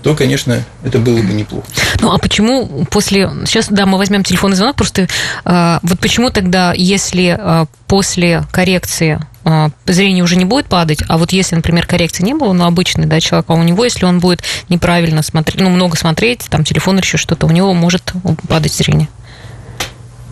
то, 0.02 0.14
конечно, 0.14 0.64
это 0.84 0.98
было 0.98 1.16
бы 1.16 1.32
неплохо. 1.32 1.66
Ну, 2.00 2.12
а 2.12 2.18
почему 2.18 2.86
после... 2.90 3.30
Сейчас, 3.46 3.68
да, 3.68 3.84
мы 3.84 3.98
возьмем 3.98 4.22
телефонный 4.22 4.56
звонок, 4.56 4.76
просто 4.76 5.08
э, 5.44 5.78
вот 5.82 5.98
почему 5.98 6.30
тогда, 6.30 6.72
если 6.72 7.36
э, 7.38 7.66
после 7.86 8.44
коррекции 8.52 9.20
а, 9.50 9.70
зрение 9.86 10.22
уже 10.22 10.36
не 10.36 10.44
будет 10.44 10.66
падать, 10.66 11.02
а 11.08 11.16
вот 11.16 11.32
если, 11.32 11.56
например, 11.56 11.86
коррекции 11.86 12.22
не 12.22 12.34
было, 12.34 12.52
ну, 12.52 12.66
обычный, 12.66 13.06
да, 13.06 13.18
человек, 13.18 13.46
а 13.48 13.54
у 13.54 13.62
него, 13.62 13.82
если 13.82 14.04
он 14.04 14.20
будет 14.20 14.42
неправильно 14.68 15.22
смотреть, 15.22 15.62
ну, 15.62 15.70
много 15.70 15.96
смотреть, 15.96 16.46
там, 16.50 16.64
телефон 16.64 16.96
или 16.96 17.02
еще 17.02 17.16
что-то, 17.16 17.46
у 17.46 17.50
него 17.50 17.72
может 17.72 18.12
падать 18.46 18.74
зрение. 18.74 19.08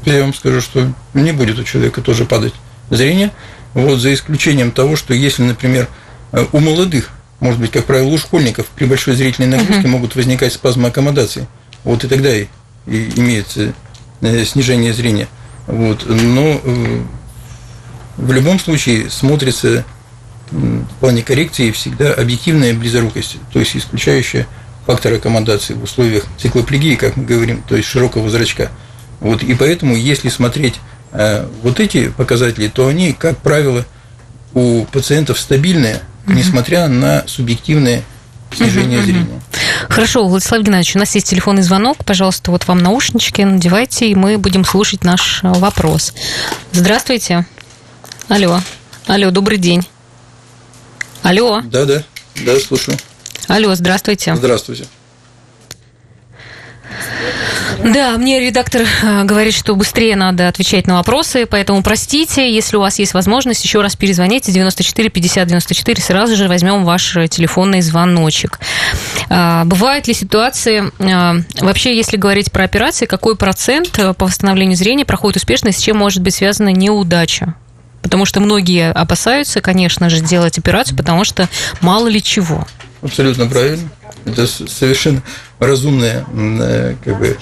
Я 0.04 0.20
вам 0.20 0.34
скажу, 0.34 0.60
что 0.60 0.92
не 1.14 1.32
будет 1.32 1.58
у 1.58 1.64
человека 1.64 2.02
тоже 2.02 2.26
падать 2.26 2.52
зрение, 2.90 3.30
вот 3.72 4.00
за 4.00 4.12
исключением 4.12 4.70
того, 4.70 4.96
что 4.96 5.14
если, 5.14 5.44
например, 5.44 5.88
э, 6.32 6.44
у 6.52 6.60
молодых, 6.60 7.10
может 7.40 7.60
быть, 7.60 7.70
как 7.70 7.84
правило, 7.84 8.08
у 8.08 8.18
школьников 8.18 8.66
при 8.74 8.86
большой 8.86 9.14
зрительной 9.14 9.48
нагрузке 9.48 9.86
uh-huh. 9.86 9.88
могут 9.88 10.16
возникать 10.16 10.52
спазмы 10.52 10.88
аккомодации, 10.88 11.46
вот 11.84 12.04
и 12.04 12.08
тогда 12.08 12.34
и, 12.34 12.46
и 12.86 13.12
имеется 13.16 13.74
э, 14.22 14.44
снижение 14.44 14.92
зрения. 14.92 15.28
Вот. 15.66 16.06
Но 16.08 16.60
э, 16.62 17.02
в 18.16 18.32
любом 18.32 18.58
случае 18.58 19.10
смотрится 19.10 19.84
в 20.50 20.94
плане 21.00 21.22
коррекции 21.22 21.72
всегда 21.72 22.14
объективная 22.14 22.72
близорукость, 22.72 23.36
то 23.52 23.58
есть 23.58 23.76
исключающая 23.76 24.46
фактор 24.86 25.14
аккомодации 25.14 25.74
в 25.74 25.82
условиях 25.82 26.24
циклоплегии, 26.38 26.94
как 26.94 27.16
мы 27.16 27.24
говорим, 27.24 27.62
то 27.68 27.76
есть 27.76 27.88
широкого 27.88 28.30
зрачка. 28.30 28.70
Вот, 29.20 29.42
и 29.42 29.54
поэтому, 29.54 29.96
если 29.96 30.28
смотреть 30.28 30.76
э, 31.12 31.48
вот 31.62 31.80
эти 31.80 32.08
показатели, 32.10 32.68
то 32.68 32.86
они, 32.86 33.12
как 33.12 33.38
правило, 33.38 33.84
у 34.54 34.84
пациентов 34.84 35.40
стабильные, 35.40 36.00
несмотря 36.26 36.88
на 36.88 37.24
субъективные 37.26 38.02
снижение 38.54 39.02
зрения. 39.02 39.40
Хорошо, 39.88 40.26
Владислав 40.26 40.62
Геннадьевич, 40.62 40.96
у 40.96 40.98
нас 40.98 41.14
есть 41.14 41.28
телефонный 41.28 41.62
звонок. 41.62 42.04
Пожалуйста, 42.04 42.50
вот 42.50 42.66
вам 42.66 42.78
наушнички 42.78 43.44
надевайте, 43.44 44.08
и 44.08 44.14
мы 44.14 44.38
будем 44.38 44.64
слушать 44.64 45.04
наш 45.04 45.40
вопрос. 45.42 46.12
Здравствуйте. 46.72 47.46
Алло. 48.28 48.60
Алло, 49.06 49.30
добрый 49.30 49.58
день. 49.58 49.86
Алло. 51.22 51.60
Да, 51.62 51.84
да. 51.84 52.02
Да, 52.44 52.58
слушаю. 52.60 52.98
Алло, 53.48 53.74
здравствуйте. 53.74 54.34
Здравствуйте. 54.34 54.84
Да, 57.96 58.18
мне 58.18 58.40
редактор 58.40 58.82
э, 58.82 59.24
говорит, 59.24 59.54
что 59.54 59.76
быстрее 59.76 60.16
надо 60.16 60.48
отвечать 60.48 60.86
на 60.86 60.94
вопросы, 60.94 61.46
поэтому 61.46 61.82
простите, 61.82 62.52
если 62.52 62.76
у 62.76 62.80
вас 62.80 62.98
есть 62.98 63.14
возможность, 63.14 63.64
еще 63.64 63.80
раз 63.80 63.94
перезвоните 63.94 64.52
94 64.52 65.08
50 65.08 65.48
94, 65.48 66.02
сразу 66.02 66.36
же 66.36 66.48
возьмем 66.48 66.84
ваш 66.84 67.12
телефонный 67.30 67.80
звоночек. 67.82 68.58
А, 69.28 69.64
бывают 69.64 70.08
ли 70.08 70.14
ситуации, 70.14 70.90
э, 70.98 71.42
вообще, 71.60 71.96
если 71.96 72.16
говорить 72.16 72.50
про 72.50 72.64
операции, 72.64 73.06
какой 73.06 73.36
процент 73.36 73.98
э, 73.98 74.14
по 74.14 74.26
восстановлению 74.26 74.76
зрения 74.76 75.04
проходит 75.04 75.36
успешно, 75.36 75.68
и 75.68 75.72
с 75.72 75.78
чем 75.78 75.96
может 75.96 76.22
быть 76.22 76.34
связана 76.34 76.70
неудача? 76.70 77.54
Потому 78.02 78.24
что 78.24 78.40
многие 78.40 78.90
опасаются, 78.90 79.60
конечно 79.60 80.10
же, 80.10 80.20
делать 80.20 80.58
операцию, 80.58 80.96
потому 80.96 81.24
что 81.24 81.48
мало 81.80 82.08
ли 82.08 82.22
чего. 82.22 82.66
Абсолютно 83.02 83.46
правильно. 83.46 83.88
Это 84.24 84.46
совершенно 84.46 85.22
разумное 85.58 86.24
как 87.04 87.18
бы, 87.18 87.36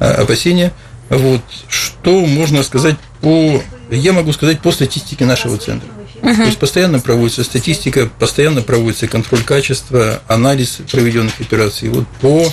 а, 0.00 0.22
опасение. 0.22 0.72
Вот. 1.08 1.40
Что 1.68 2.20
можно 2.26 2.62
сказать 2.62 2.96
по... 3.20 3.62
Я 3.90 4.12
могу 4.12 4.32
сказать 4.32 4.60
по 4.60 4.70
статистике 4.72 5.24
нашего 5.24 5.56
центра. 5.56 5.88
Угу. 6.22 6.34
То 6.34 6.42
есть 6.42 6.58
постоянно 6.58 7.00
проводится 7.00 7.44
статистика, 7.44 8.08
постоянно 8.18 8.60
проводится 8.60 9.06
контроль 9.06 9.42
качества, 9.42 10.20
анализ 10.26 10.80
проведенных 10.90 11.40
операций. 11.40 11.88
Вот 11.88 12.06
по, 12.20 12.44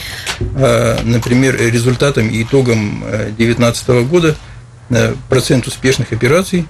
а, 0.57 1.01
например, 1.03 1.57
результатам 1.57 2.29
и 2.29 2.43
итогам 2.43 3.01
2019 3.01 3.87
года 4.07 4.35
э, 4.89 5.15
процент 5.29 5.67
успешных 5.67 6.13
операций 6.13 6.65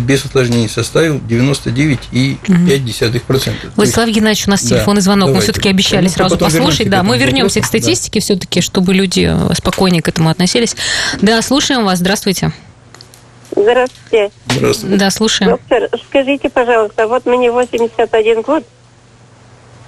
без 0.00 0.24
осложнений 0.24 0.68
составил 0.68 1.18
99,5%. 1.18 3.52
Владислав 3.76 4.08
Геннадьевич, 4.08 4.46
у 4.46 4.50
нас 4.50 4.62
да, 4.62 4.76
телефонный 4.76 5.02
звонок. 5.02 5.28
Давайте. 5.28 5.38
Мы 5.38 5.52
все-таки 5.52 5.68
обещали 5.68 6.04
ну, 6.04 6.10
сразу 6.10 6.38
послушать. 6.38 6.88
Да, 6.88 7.02
мы 7.02 7.18
вернемся 7.18 7.60
к 7.60 7.66
статистике 7.66 8.20
да. 8.20 8.24
все-таки, 8.24 8.62
чтобы 8.62 8.94
люди 8.94 9.30
спокойнее 9.54 10.00
к 10.02 10.08
этому 10.08 10.30
относились. 10.30 10.74
Да, 11.20 11.42
слушаем 11.42 11.84
вас. 11.84 11.98
Здравствуйте. 11.98 12.52
Здравствуйте. 13.54 14.30
Здравствуйте. 14.46 14.96
Да, 14.96 15.10
слушаем. 15.10 15.50
Доктор, 15.52 15.90
скажите, 16.08 16.48
пожалуйста, 16.48 17.06
вот 17.06 17.26
мне 17.26 17.52
81 17.52 18.40
год, 18.40 18.64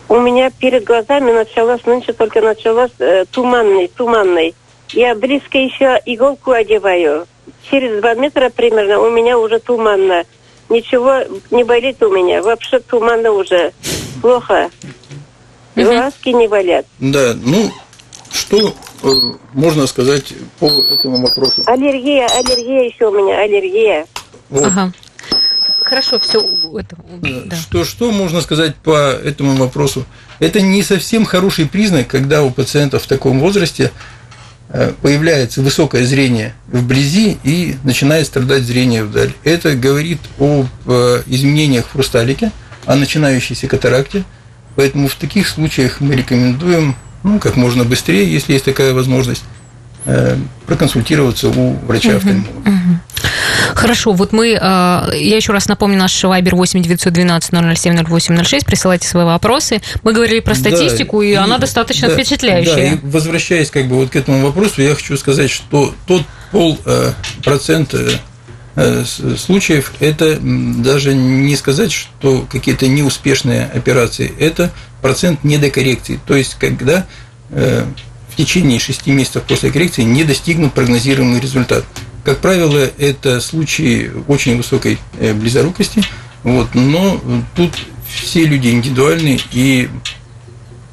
у 0.09 0.21
меня 0.21 0.51
перед 0.51 0.85
глазами 0.85 1.33
началось, 1.33 1.83
нынче 1.87 2.13
только 2.13 2.43
началось 2.43 2.91
э, 2.99 3.25
туманный, 3.31 3.89
туманный. 3.89 4.55
Я 4.93 5.15
близко 5.15 5.57
еще 5.57 5.99
иголку 6.05 6.51
одеваю 6.51 7.27
через 7.71 8.01
два 8.01 8.15
метра 8.15 8.51
примерно 8.51 9.01
у 9.01 9.11
меня 9.11 9.39
уже 9.39 9.59
туманно. 9.59 10.25
Ничего 10.69 11.21
не 11.51 11.65
болит 11.65 12.03
у 12.03 12.11
меня. 12.11 12.43
Вообще 12.43 12.79
туманно 12.81 13.31
уже. 13.33 13.73
Плохо. 14.23 14.71
Глазки 15.77 16.31
не 16.31 16.49
болят. 16.49 16.87
Да, 17.01 17.35
ну, 17.35 17.71
что 18.33 18.75
э, 19.03 19.09
можно 19.53 19.87
сказать 19.87 20.33
по 20.59 20.67
этому 20.67 21.21
вопросу? 21.21 21.63
Аллергия, 21.67 22.27
аллергия 22.27 22.85
еще 22.85 23.09
у 23.09 23.11
меня, 23.11 23.41
аллергия. 23.41 24.07
Вот. 24.51 24.67
Ага. 24.67 24.93
Хорошо, 25.83 26.19
все. 26.19 26.41
Это, 26.41 26.97
да. 27.21 27.57
Что, 27.57 27.85
что 27.85 28.11
можно 28.11 28.41
сказать 28.41 28.75
по 28.77 29.11
этому 29.11 29.57
вопросу? 29.57 30.07
Это 30.39 30.61
не 30.63 30.83
совсем 30.83 31.25
хороший 31.25 31.67
признак, 31.67 32.07
когда 32.07 32.43
у 32.43 32.51
пациентов 32.51 33.03
в 33.03 33.07
таком 33.07 33.41
возрасте 33.41 33.91
Э, 33.91 33.91
появляется 35.03 35.63
высокое 35.63 36.05
зрение 36.05 36.55
вблизи 36.67 37.39
и 37.45 37.77
начинает 37.85 38.27
страдать 38.27 38.63
зрение 38.63 39.05
вдаль. 39.05 39.33
Это 39.45 39.75
говорит 39.77 40.19
об 40.39 40.67
э, 40.87 41.23
изменениях 41.27 41.87
в 41.87 41.93
хрусталике, 41.93 42.51
о 42.87 42.97
начинающейся 42.97 43.67
катаракте. 43.69 44.25
Поэтому 44.77 45.09
в 45.09 45.15
таких 45.15 45.49
случаях 45.49 46.01
мы 46.01 46.17
рекомендуем 46.17 46.97
ну, 47.23 47.39
как 47.39 47.57
можно 47.57 47.85
быстрее, 47.85 48.31
если 48.31 48.53
есть 48.53 48.65
такая 48.65 48.93
возможность, 48.93 49.45
Э, 49.45 49.64
проконсультироваться 50.67 51.49
у 51.49 51.75
врача-офтальмолога. 51.87 52.71
Хорошо, 53.75 54.13
вот 54.13 54.33
мы, 54.33 54.51
э, 54.51 54.59
я 54.61 55.37
еще 55.37 55.53
раз 55.53 55.67
напомню, 55.67 55.99
наш 55.99 56.23
вайбер 56.23 56.55
8 56.55 56.83
912 56.83 57.51
007 57.77 58.05
0806, 58.05 58.67
присылайте 58.67 59.09
свои 59.09 59.25
вопросы. 59.25 59.81
Мы 60.03 60.13
говорили 60.13 60.41
про 60.41 60.55
статистику, 60.55 61.21
да, 61.21 61.27
и, 61.27 61.31
и 61.31 61.35
она 61.35 61.59
достаточно 61.59 62.09
да, 62.09 62.15
впечатляющая. 62.15 62.75
Да, 62.75 62.83
и 62.83 62.99
возвращаясь 63.03 63.71
как 63.71 63.87
бы 63.87 63.97
вот 63.97 64.11
к 64.11 64.17
этому 64.17 64.45
вопросу, 64.45 64.83
я 64.83 64.95
хочу 64.95 65.17
сказать, 65.17 65.51
что 65.51 65.95
тот 66.07 66.23
пол 66.51 66.79
э, 66.85 67.13
случаев 69.37 69.93
это 70.01 70.39
даже 70.41 71.15
не 71.15 71.57
сказать, 71.57 71.93
что 71.93 72.47
какие-то 72.51 72.89
неуспешные 72.89 73.67
операции, 73.67 74.33
это 74.39 74.73
процент 75.01 75.45
недокоррекции. 75.45 76.21
То 76.27 76.35
есть, 76.35 76.57
когда 76.59 77.07
в 78.35 78.37
течение 78.37 78.81
6 78.81 79.07
месяцев 79.07 79.45
после 79.45 79.71
коррекции 79.71 80.03
не 80.03 80.25
достигнут 80.25 80.75
прогнозируемый 80.75 81.39
результат. 81.39 81.85
Как 82.25 82.39
правило, 82.39 82.91
это 82.99 83.41
случаи 83.41 84.11
очень 84.27 84.57
высокой 84.57 84.99
э, 85.21 85.33
близорукости, 85.33 86.03
вот, 86.43 86.75
но 86.75 87.21
тут 87.55 87.71
все 88.13 88.45
люди 88.45 88.69
индивидуальны, 88.69 89.39
и 89.53 89.89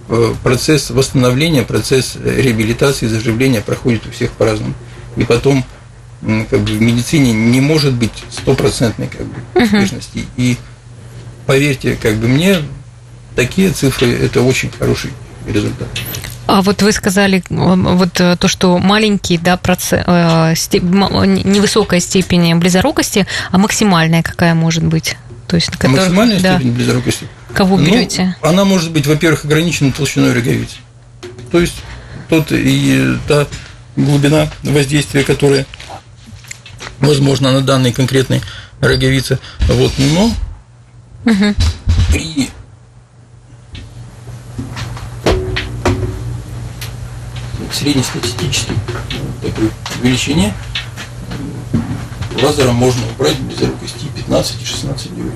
э, 0.08 0.34
процесс 0.44 0.92
восстановления, 0.92 1.64
процесс 1.64 2.16
реабилитации, 2.24 3.08
заживления 3.08 3.62
проходит 3.62 4.06
у 4.06 4.12
всех 4.12 4.32
по-разному. 4.34 4.76
И 5.16 5.24
потом 5.24 5.66
как 6.22 6.60
бы, 6.60 6.74
в 6.74 6.82
медицине 6.82 7.34
не 7.34 7.60
может 7.60 7.94
быть 7.94 8.24
стопроцентной 8.30 9.08
как 9.08 9.26
бы, 9.26 9.64
успешности. 9.64 10.20
Uh-huh. 10.20 10.28
И 10.38 10.58
поверьте, 11.48 11.98
как 12.00 12.18
бы 12.18 12.28
мне, 12.28 12.58
такие 13.36 13.72
цифры– 13.72 14.08
это 14.12 14.44
очень 14.44 14.70
хороший 14.70 15.12
результат. 15.48 15.88
А 16.48 16.62
вот 16.62 16.82
вы 16.82 16.92
сказали 16.92 17.44
вот 17.50 18.20
э, 18.20 18.36
то, 18.36 18.48
что 18.48 18.78
маленький, 18.78 19.38
да, 19.38 19.58
процесс, 19.58 20.04
э, 20.06 20.54
степ, 20.56 20.84
невысокая 20.84 22.00
степень 22.00 22.56
близорукости, 22.56 23.26
а 23.52 23.58
максимальная 23.58 24.22
какая 24.22 24.54
может 24.54 24.84
быть? 24.84 25.16
То 25.48 25.56
есть, 25.56 25.70
которых, 25.70 26.00
Максимальная 26.00 26.40
да. 26.40 26.56
степень 26.56 26.74
близорукости? 26.74 27.28
Кого 27.54 27.78
ну, 27.78 27.86
берете? 27.86 28.36
Ну, 28.42 28.50
она 28.50 28.66
может 28.66 28.92
быть, 28.92 29.08
во-первых, 29.08 29.46
ограничена 29.46 29.92
толщиной 29.92 30.34
роговицы. 30.34 30.78
То 31.52 31.60
есть, 31.60 31.76
тот 32.30 32.52
и 32.52 33.18
та 33.28 33.48
глубина 33.96 34.50
воздействия, 34.64 35.24
которая 35.24 35.66
возможно 37.00 37.52
на 37.52 37.62
данной 37.62 37.92
конкретной 37.92 38.42
роговице. 38.80 39.40
Вот, 39.68 39.92
но 39.98 40.26
угу. 41.26 41.56
при 42.10 42.50
среднестатистической 47.82 48.76
такой 49.42 49.72
величине 50.04 50.54
лазером 52.42 52.76
можно 52.76 53.02
убрать 53.16 53.38
близорукости 53.40 54.06
15 54.16 54.62
и 54.62 54.66
16 54.66 55.16
дюймов. 55.16 55.34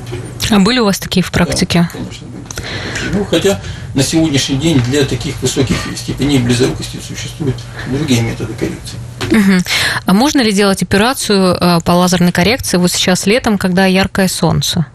А 0.52 0.60
были 0.60 0.80
у 0.80 0.86
вас 0.86 1.00
такие 1.00 1.24
в 1.24 1.32
практике? 1.32 1.90
Да, 1.92 1.98
конечно, 1.98 2.28
были. 2.28 3.16
Ну, 3.18 3.26
хотя 3.26 3.60
на 3.96 4.04
сегодняшний 4.04 4.58
день 4.58 4.80
для 4.82 5.06
таких 5.06 5.42
высоких 5.42 5.76
степеней 5.98 6.38
близорукости 6.38 7.00
существуют 7.06 7.56
другие 7.90 8.22
методы 8.22 8.54
коррекции. 8.54 8.98
Угу. 9.32 9.64
А 10.06 10.14
можно 10.14 10.42
ли 10.42 10.52
делать 10.52 10.84
операцию 10.84 11.58
э, 11.60 11.80
по 11.84 11.92
лазерной 11.94 12.32
коррекции 12.32 12.78
вот 12.78 12.92
сейчас 12.92 13.26
летом, 13.26 13.58
когда 13.58 13.88
яркое 13.88 14.28
солнце? 14.28 14.86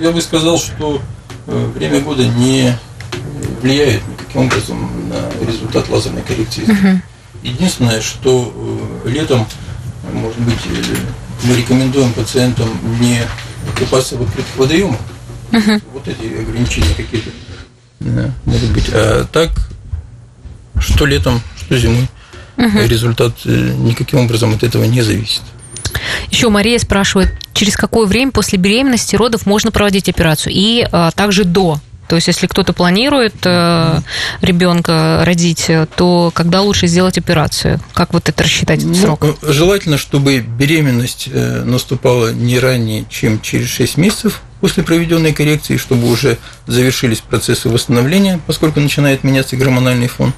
Я 0.00 0.10
бы 0.10 0.22
сказал, 0.22 0.58
что 0.58 1.02
э, 1.46 1.72
время 1.74 2.00
года 2.00 2.26
не 2.26 2.74
влияет 3.66 4.02
никаким 4.08 4.42
образом 4.42 5.08
на 5.08 5.46
результат 5.46 5.88
лазерной 5.88 6.22
коррекции. 6.22 6.62
Угу. 6.62 7.00
Единственное, 7.42 8.00
что 8.00 8.52
э, 9.04 9.08
летом, 9.08 9.46
может 10.12 10.38
быть, 10.40 10.58
э, 10.66 10.96
мы 11.42 11.56
рекомендуем 11.56 12.12
пациентам 12.12 12.68
не 13.00 13.20
купаться 13.78 14.16
в 14.16 14.22
открытых 14.22 14.56
водоемах. 14.56 15.00
Угу. 15.52 15.80
Вот 15.94 16.08
эти 16.08 16.40
ограничения 16.40 16.94
какие-то 16.96 17.30
да, 18.00 18.30
могут 18.44 18.70
быть. 18.70 18.88
А 18.92 19.26
так, 19.32 19.50
что 20.78 21.04
летом, 21.04 21.40
что 21.60 21.76
зимой, 21.76 22.08
угу. 22.56 22.78
результат 22.86 23.34
э, 23.46 23.74
никаким 23.78 24.20
образом 24.20 24.54
от 24.54 24.62
этого 24.62 24.84
не 24.84 25.02
зависит. 25.02 25.42
Еще 26.30 26.50
Мария 26.50 26.78
спрашивает, 26.78 27.34
через 27.52 27.76
какое 27.76 28.06
время 28.06 28.30
после 28.30 28.58
беременности 28.58 29.16
родов 29.16 29.46
можно 29.46 29.70
проводить 29.70 30.08
операцию 30.08 30.52
и 30.54 30.86
а, 30.92 31.10
также 31.10 31.44
до 31.44 31.80
то 32.08 32.16
есть, 32.16 32.28
если 32.28 32.46
кто-то 32.46 32.72
планирует 32.72 33.34
э, 33.44 34.00
ребенка 34.40 35.22
родить, 35.24 35.70
то 35.96 36.30
когда 36.34 36.62
лучше 36.62 36.86
сделать 36.86 37.18
операцию? 37.18 37.80
Как 37.92 38.12
вот 38.12 38.28
это 38.28 38.42
рассчитать 38.42 38.84
ну, 38.84 38.94
срок? 38.94 39.24
Желательно, 39.42 39.98
чтобы 39.98 40.38
беременность 40.40 41.28
э, 41.32 41.62
наступала 41.64 42.32
не 42.32 42.58
ранее, 42.58 43.04
чем 43.08 43.40
через 43.40 43.68
6 43.68 43.96
месяцев 43.96 44.42
после 44.60 44.82
проведенной 44.82 45.32
коррекции, 45.32 45.76
чтобы 45.76 46.10
уже 46.10 46.38
завершились 46.66 47.20
процессы 47.20 47.68
восстановления, 47.68 48.40
поскольку 48.46 48.80
начинает 48.80 49.24
меняться 49.24 49.56
гормональный 49.56 50.08
фон. 50.08 50.32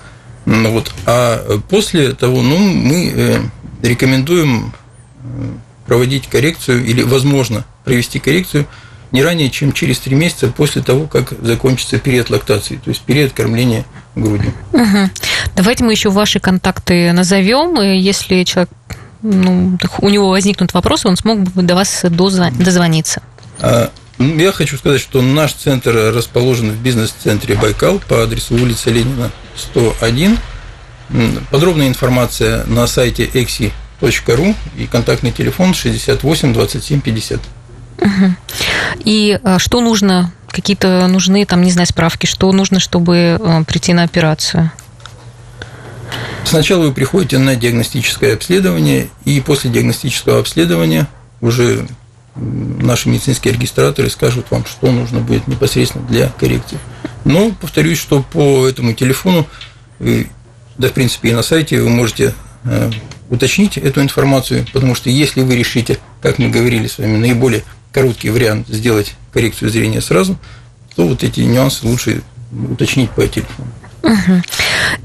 Вот. 0.44 0.92
А 1.06 1.58
после 1.68 2.12
того, 2.12 2.42
ну, 2.42 2.58
мы 2.58 3.12
э, 3.14 3.40
рекомендуем 3.82 4.72
э, 5.22 5.50
проводить 5.86 6.26
коррекцию 6.26 6.84
или, 6.84 7.02
возможно, 7.02 7.64
провести 7.84 8.18
коррекцию 8.18 8.66
не 9.12 9.22
ранее, 9.22 9.50
чем 9.50 9.72
через 9.72 9.98
три 9.98 10.14
месяца 10.14 10.48
после 10.48 10.82
того, 10.82 11.06
как 11.06 11.32
закончится 11.40 11.98
период 11.98 12.30
лактации, 12.30 12.76
то 12.76 12.90
есть 12.90 13.02
период 13.02 13.32
кормления 13.32 13.84
грудью. 14.14 14.52
Угу. 14.72 15.10
Давайте 15.56 15.84
мы 15.84 15.92
еще 15.92 16.10
ваши 16.10 16.40
контакты 16.40 17.12
назовем, 17.12 17.80
и 17.80 17.98
если 17.98 18.44
человек 18.44 18.70
ну, 19.22 19.78
у 20.00 20.08
него 20.08 20.30
возникнут 20.30 20.74
вопросы, 20.74 21.08
он 21.08 21.16
смог 21.16 21.40
бы 21.40 21.62
до 21.62 21.74
вас 21.74 22.04
дозвониться. 22.04 23.22
А, 23.60 23.90
ну, 24.18 24.36
я 24.36 24.52
хочу 24.52 24.76
сказать, 24.76 25.00
что 25.00 25.22
наш 25.22 25.52
центр 25.52 26.12
расположен 26.14 26.70
в 26.70 26.80
бизнес-центре 26.80 27.56
Байкал 27.56 28.00
по 28.00 28.22
адресу 28.22 28.54
улица 28.54 28.90
Ленина, 28.90 29.30
101. 29.56 30.38
Подробная 31.50 31.88
информация 31.88 32.64
на 32.66 32.86
сайте 32.86 33.24
exi.ru 33.24 34.54
и 34.76 34.86
контактный 34.86 35.32
телефон 35.32 35.74
68 35.74 36.52
27 36.52 37.00
50. 37.00 37.40
И 39.04 39.38
а, 39.42 39.58
что 39.58 39.80
нужно? 39.80 40.32
Какие-то 40.48 41.06
нужны, 41.08 41.44
там, 41.44 41.62
не 41.62 41.70
знаю, 41.70 41.86
справки, 41.86 42.26
что 42.26 42.50
нужно, 42.52 42.80
чтобы 42.80 43.38
а, 43.40 43.64
прийти 43.64 43.92
на 43.92 44.04
операцию? 44.04 44.70
Сначала 46.44 46.84
вы 46.84 46.92
приходите 46.92 47.38
на 47.38 47.56
диагностическое 47.56 48.34
обследование, 48.34 49.08
и 49.24 49.40
после 49.40 49.70
диагностического 49.70 50.40
обследования 50.40 51.06
уже 51.40 51.86
наши 52.36 53.08
медицинские 53.08 53.54
регистраторы 53.54 54.08
скажут 54.10 54.46
вам, 54.50 54.64
что 54.64 54.90
нужно 54.90 55.20
будет 55.20 55.46
непосредственно 55.48 56.06
для 56.06 56.28
коррекции. 56.28 56.78
Но 57.24 57.50
повторюсь, 57.60 57.98
что 57.98 58.22
по 58.22 58.66
этому 58.66 58.94
телефону, 58.94 59.46
э, 60.00 60.24
да, 60.78 60.88
в 60.88 60.92
принципе, 60.92 61.30
и 61.30 61.32
на 61.32 61.42
сайте 61.42 61.82
вы 61.82 61.90
можете 61.90 62.32
э, 62.64 62.90
уточнить 63.30 63.76
эту 63.76 64.00
информацию, 64.00 64.66
потому 64.72 64.94
что 64.94 65.10
если 65.10 65.42
вы 65.42 65.56
решите, 65.56 65.98
как 66.20 66.38
мы 66.38 66.48
говорили 66.48 66.86
с 66.86 66.98
вами, 66.98 67.16
наиболее 67.16 67.64
короткий 67.92 68.30
вариант 68.30 68.68
сделать 68.68 69.14
коррекцию 69.32 69.70
зрения 69.70 70.00
сразу, 70.00 70.38
то 70.94 71.06
вот 71.06 71.22
эти 71.22 71.40
нюансы 71.40 71.86
лучше 71.86 72.22
уточнить 72.52 73.10
по 73.10 73.26
телефону. 73.26 73.68
Угу. 74.02 74.42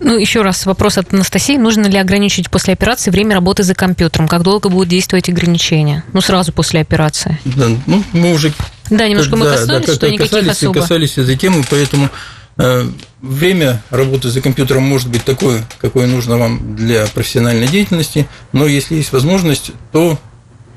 Ну, 0.02 0.18
еще 0.18 0.44
раз 0.44 0.66
вопрос 0.66 0.98
от 0.98 1.14
Анастасии. 1.14 1.58
Нужно 1.58 1.88
ли 1.88 1.98
ограничить 1.98 2.50
после 2.50 2.74
операции 2.74 3.12
время 3.12 3.36
работы 3.36 3.64
за 3.64 3.74
компьютером? 3.74 4.28
Как 4.28 4.44
долго 4.44 4.70
будут 4.70 4.90
действовать 4.90 5.30
ограничения? 5.30 6.04
Ну, 6.14 6.22
сразу 6.22 6.54
после 6.54 6.82
операции. 6.82 7.40
Да, 7.46 7.68
ну, 7.86 8.04
мы 8.14 8.34
уже... 8.34 8.54
Да, 8.90 9.08
немножко 9.08 9.36
мы 9.36 9.50
коснулись, 9.50 9.88
да, 9.88 9.94
что 9.94 10.10
никаких 10.10 10.32
касались, 10.32 10.58
особо. 10.58 10.82
касались 10.82 11.18
этой 11.18 11.36
темы, 11.38 11.64
поэтому 11.70 12.10
время 12.56 13.82
работы 13.90 14.30
за 14.30 14.42
компьютером 14.42 14.84
может 14.84 15.10
быть 15.10 15.24
такое, 15.24 15.64
какое 15.80 16.08
нужно 16.08 16.38
вам 16.38 16.76
для 16.76 17.06
профессиональной 17.08 17.68
деятельности, 17.68 18.28
но 18.52 18.68
если 18.68 18.96
есть 18.96 19.12
возможность, 19.12 19.72
то 19.92 20.20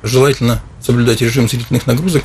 желательно 0.02 0.62
соблюдать 0.80 1.20
режим 1.20 1.48
зрительных 1.48 1.86
нагрузок, 1.86 2.24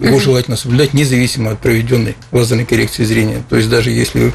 его 0.00 0.18
желательно 0.18 0.56
соблюдать 0.56 0.94
независимо 0.94 1.52
от 1.52 1.60
проведенной 1.60 2.16
лазерной 2.32 2.64
коррекции 2.64 3.04
зрения. 3.04 3.44
То 3.48 3.56
есть 3.56 3.68
даже 3.70 3.90
если 3.90 4.18
вы 4.18 4.32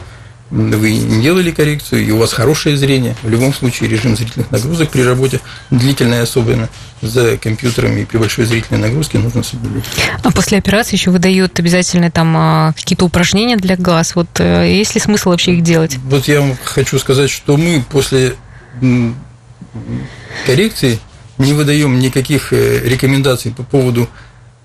не 0.52 1.22
делали 1.22 1.52
коррекцию, 1.52 2.06
и 2.06 2.12
у 2.12 2.18
вас 2.18 2.32
хорошее 2.34 2.78
зрение, 2.78 3.16
в 3.22 3.30
любом 3.30 3.54
случае 3.54 3.90
режим 3.90 4.16
зрительных 4.16 4.50
нагрузок 4.52 4.90
при 4.90 5.02
работе, 5.02 5.42
длительной 5.72 6.22
особенно, 6.22 6.70
за 7.02 7.38
компьютерами 7.38 8.02
и 8.02 8.06
при 8.06 8.18
большой 8.18 8.46
зрительной 8.46 8.82
нагрузке 8.82 9.20
нужно 9.20 9.44
соблюдать. 9.44 9.84
А 10.24 10.32
после 10.32 10.58
операции 10.58 10.96
еще 10.96 11.12
выдают 11.12 11.60
обязательно 11.60 12.10
там 12.10 12.36
а, 12.38 12.74
какие-то 12.74 13.06
упражнения 13.06 13.58
для 13.58 13.76
глаз. 13.76 14.16
Вот 14.16 14.28
э, 14.40 14.74
есть 14.74 14.96
ли 14.96 15.02
смысл 15.02 15.30
вообще 15.30 15.54
их 15.54 15.64
делать? 15.64 15.98
Вот 16.06 16.28
я 16.28 16.42
вам 16.42 16.58
хочу 16.64 16.98
сказать, 16.98 17.30
что 17.30 17.58
мы 17.58 17.84
после 17.90 18.36
коррекции 20.46 21.00
не 21.38 21.54
выдаем 21.54 22.00
никаких 22.00 22.54
э, 22.54 22.80
рекомендаций 22.88 23.52
по 23.52 23.64
поводу 23.64 24.10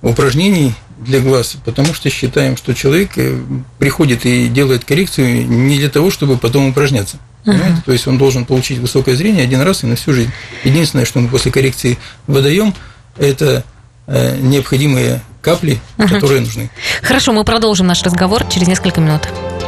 упражнений 0.00 0.74
для 1.04 1.20
глаз, 1.20 1.56
потому 1.64 1.94
что 1.94 2.10
считаем, 2.10 2.56
что 2.56 2.74
человек 2.74 3.10
э, 3.16 3.38
приходит 3.78 4.26
и 4.26 4.48
делает 4.48 4.84
коррекцию 4.84 5.46
не 5.46 5.78
для 5.78 5.88
того, 5.88 6.10
чтобы 6.10 6.36
потом 6.36 6.68
упражняться. 6.68 7.18
Uh-huh. 7.44 7.82
То 7.84 7.92
есть 7.92 8.06
он 8.06 8.18
должен 8.18 8.44
получить 8.44 8.78
высокое 8.78 9.16
зрение 9.16 9.44
один 9.44 9.62
раз 9.62 9.82
и 9.82 9.86
на 9.86 9.96
всю 9.96 10.12
жизнь. 10.12 10.30
Единственное, 10.64 11.04
что 11.04 11.18
мы 11.18 11.28
после 11.28 11.50
коррекции 11.50 11.98
выдаем, 12.26 12.72
это 13.18 13.64
э, 14.06 14.38
необходимые 14.40 15.22
капли, 15.40 15.80
uh-huh. 15.98 16.08
которые 16.08 16.40
нужны. 16.40 16.70
Хорошо, 17.02 17.32
мы 17.32 17.44
продолжим 17.44 17.86
наш 17.88 18.02
разговор 18.02 18.44
через 18.48 18.68
несколько 18.68 19.00
минут. 19.00 19.22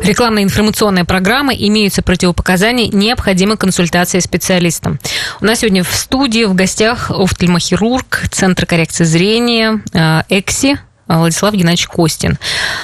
Рекламная 0.05 0.43
информационная 0.43 1.05
программа, 1.05 1.55
имеются 1.55 2.03
противопоказания, 2.03 2.89
необходима 2.89 3.57
консультация 3.57 4.21
специалиста. 4.21 4.99
У 5.41 5.47
нас 5.47 5.61
сегодня 5.61 5.83
в 5.83 5.93
студии 5.95 6.45
в 6.45 6.55
гостях 6.55 7.11
офтальмохирург 7.11 8.25
Центра 8.31 8.67
коррекции 8.67 9.05
зрения 9.05 9.83
э, 9.93 10.23
ЭКСИ 10.29 10.79
Владислав 11.09 11.55
Геннадьевич 11.55 11.89
Костин. 11.89 12.39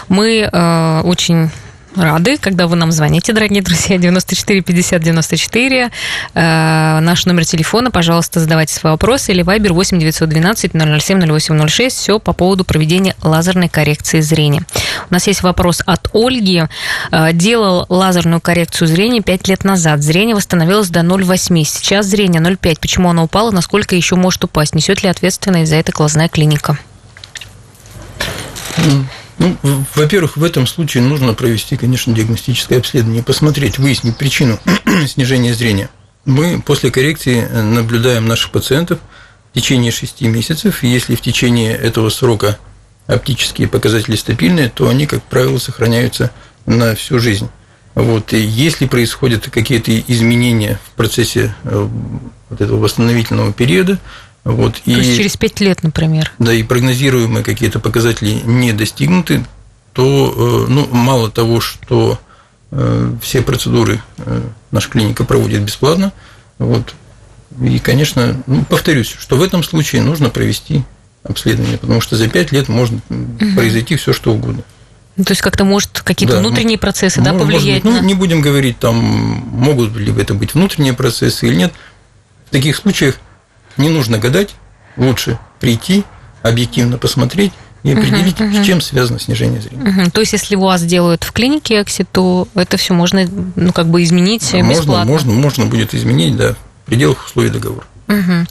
Мы 0.09 0.49
э, 0.51 1.01
очень 1.05 1.51
рады, 1.97 2.39
когда 2.39 2.67
вы 2.67 2.77
нам 2.77 2.93
звоните, 2.93 3.33
дорогие 3.33 3.63
друзья, 3.63 3.99
94 3.99 4.61
50 4.63 5.03
94. 5.03 5.91
Э, 6.35 7.01
наш 7.01 7.27
номер 7.27 7.45
телефона, 7.45 7.91
пожалуйста, 7.91 8.41
задавайте 8.41 8.75
свои 8.75 8.93
вопросы, 8.93 9.33
или 9.33 9.45
Viber 9.45 9.73
8 9.73 9.99
912 9.99 10.73
007 10.73 11.39
0806. 11.39 11.97
Все 11.97 12.19
по 12.19 12.33
поводу 12.33 12.65
проведения 12.65 13.15
лазерной 13.23 13.69
коррекции 13.69 14.21
зрения. 14.21 14.63
У 15.11 15.15
нас 15.15 15.27
есть 15.27 15.43
вопрос 15.43 15.83
от 15.87 16.09
Ольги. 16.15 16.65
Э, 17.11 17.33
делал 17.33 17.87
лазерную 17.89 18.41
коррекцию 18.41 18.89
зрения 18.89 19.21
5 19.21 19.49
лет 19.49 19.65
назад. 19.65 20.03
Зрение 20.03 20.37
восстановилось 20.37 20.89
до 20.89 21.01
0,8. 21.01 21.65
Сейчас 21.65 22.07
зрение 22.07 22.41
0,5. 22.41 22.79
Почему 22.81 23.11
оно 23.11 23.25
упало? 23.25 23.51
Насколько 23.51 23.97
еще 23.97 24.17
может 24.17 24.45
упасть? 24.45 24.75
Несет 24.75 25.03
ли 25.03 25.09
ответственность 25.09 25.71
за 25.71 25.77
это 25.77 25.93
глазная 25.93 26.29
клиника? 26.29 26.79
Ну, 29.39 29.57
во-первых, 29.95 30.37
в 30.37 30.45
этом 30.45 30.67
случае 30.67 31.03
нужно 31.03 31.33
провести, 31.33 31.77
конечно, 31.77 32.13
диагностическое 32.13 32.79
обследование, 32.79 33.23
посмотреть, 33.23 33.79
выяснить 33.79 34.17
причину 34.17 34.59
снижения 35.09 35.55
зрения. 35.55 35.89
Мы 36.27 36.61
после 36.61 36.91
коррекции 36.91 37.47
наблюдаем 37.47 38.27
наших 38.27 38.51
пациентов 38.51 38.99
в 39.51 39.55
течение 39.55 39.93
6 39.93 40.21
месяцев, 40.23 40.83
если 40.83 41.15
в 41.15 41.23
течение 41.23 41.75
этого 41.75 42.11
срока 42.11 42.59
оптические 43.07 43.67
показатели 43.69 44.17
стабильные, 44.17 44.69
то 44.69 44.89
они, 44.89 45.07
как 45.07 45.23
правило, 45.23 45.59
сохраняются 45.59 46.31
на 46.67 46.95
всю 46.95 47.19
жизнь. 47.19 47.49
Вот. 47.95 48.33
И 48.33 48.39
если 48.39 48.87
происходят 48.87 49.49
какие-то 49.49 49.99
изменения 50.01 50.79
в 50.87 50.97
процессе 50.97 51.55
э, 51.65 51.89
вот 52.49 52.61
этого 52.61 52.79
восстановительного 52.79 53.53
периода, 53.53 53.99
вот, 54.45 54.75
То 54.75 54.91
и, 54.91 54.95
есть 54.95 55.17
через 55.17 55.37
пять 55.37 55.61
лет, 55.61 55.83
например. 55.83 56.33
Да, 56.39 56.53
и 56.53 56.63
прогнозируемые 56.63 57.45
какие-то 57.45 57.79
показатели 57.79 58.41
не 58.45 58.73
достигнуты, 58.73 59.45
то 59.93 60.65
э, 60.67 60.71
ну, 60.71 60.87
мало 60.91 61.31
того, 61.31 61.61
что 61.61 62.19
э, 62.71 63.13
все 63.23 63.43
процедуры 63.43 64.03
э, 64.19 64.43
наша 64.71 64.89
клиника 64.89 65.25
проводит 65.25 65.63
бесплатно, 65.63 66.13
вот, 66.59 66.95
и, 67.61 67.79
конечно, 67.79 68.43
ну, 68.47 68.65
повторюсь, 68.65 69.15
что 69.19 69.37
в 69.37 69.43
этом 69.43 69.63
случае 69.63 70.03
нужно 70.03 70.31
провести 70.31 70.85
обследование, 71.23 71.79
потому 71.79 72.01
что 72.01 72.17
за 72.17 72.29
пять 72.29 72.53
лет 72.53 72.69
может 72.69 72.95
угу. 73.11 73.55
произойти 73.55 73.97
все 73.97 74.13
что 74.13 74.33
угодно. 74.33 74.63
Ну, 75.17 75.25
то 75.25 75.33
есть 75.33 75.43
как-то 75.43 75.65
может 75.65 76.01
какие-то 76.01 76.37
да, 76.37 76.41
внутренние 76.41 76.79
процессы 76.79 77.21
может, 77.21 77.35
да, 77.35 77.39
повлиять? 77.39 77.85
Может, 77.85 77.99
на... 77.99 78.03
Ну, 78.03 78.09
не 78.09 78.15
будем 78.15 78.41
говорить, 78.41 78.79
там 78.79 78.97
могут 78.97 79.95
ли 79.97 80.15
это 80.19 80.33
быть 80.33 80.55
внутренние 80.55 80.95
процессы 80.95 81.47
или 81.47 81.57
нет. 81.57 81.73
В 82.47 82.51
таких 82.51 82.77
случаях 82.77 83.17
не 83.77 83.89
нужно 83.89 84.19
гадать, 84.19 84.55
лучше 84.97 85.39
прийти, 85.61 86.05
объективно 86.43 86.99
посмотреть 86.99 87.53
и 87.83 87.93
определить, 87.93 88.37
uh-huh, 88.37 88.53
uh-huh. 88.53 88.63
с 88.63 88.67
чем 88.67 88.81
связано 88.81 89.19
снижение 89.19 89.61
зрения. 89.61 89.85
Uh-huh. 89.85 90.11
То 90.11 90.21
есть, 90.21 90.33
если 90.33 90.57
у 90.57 90.61
вас 90.61 90.83
делают 90.83 91.25
в 91.25 91.33
клинике 91.33 91.81
Экси, 91.81 92.05
то 92.11 92.47
это 92.55 92.77
все 92.77 92.95
можно, 92.95 93.27
ну, 93.57 93.73
как 93.73 93.87
бы 93.87 94.03
изменить 94.03 94.53
можно, 94.53 94.71
бесплатно? 94.71 95.11
Можно, 95.11 95.33
можно 95.33 95.67
будет 95.67 95.95
изменить, 95.95 96.37
да, 96.37 96.55
в 96.85 96.87
пределах 96.87 97.25
условий 97.27 97.51
договора. 97.51 97.87
Uh-huh. 98.09 98.51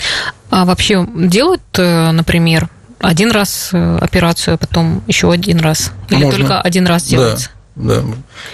А 0.50 0.66
вообще 0.66 1.08
делают, 1.16 1.62
э, 1.78 2.12
например, 2.12 2.70
один 3.00 3.32
раз 3.32 3.70
э, 3.72 3.98
операцию, 4.02 4.56
а 4.56 4.58
потом 4.58 5.04
еще 5.08 5.32
один 5.32 5.60
раз? 5.60 5.92
Или 6.10 6.24
можно. 6.24 6.40
только 6.40 6.62
один 6.62 6.88
раз 6.88 7.04
делается? 7.04 7.50
Да. 7.50 7.56
Да. 7.80 8.04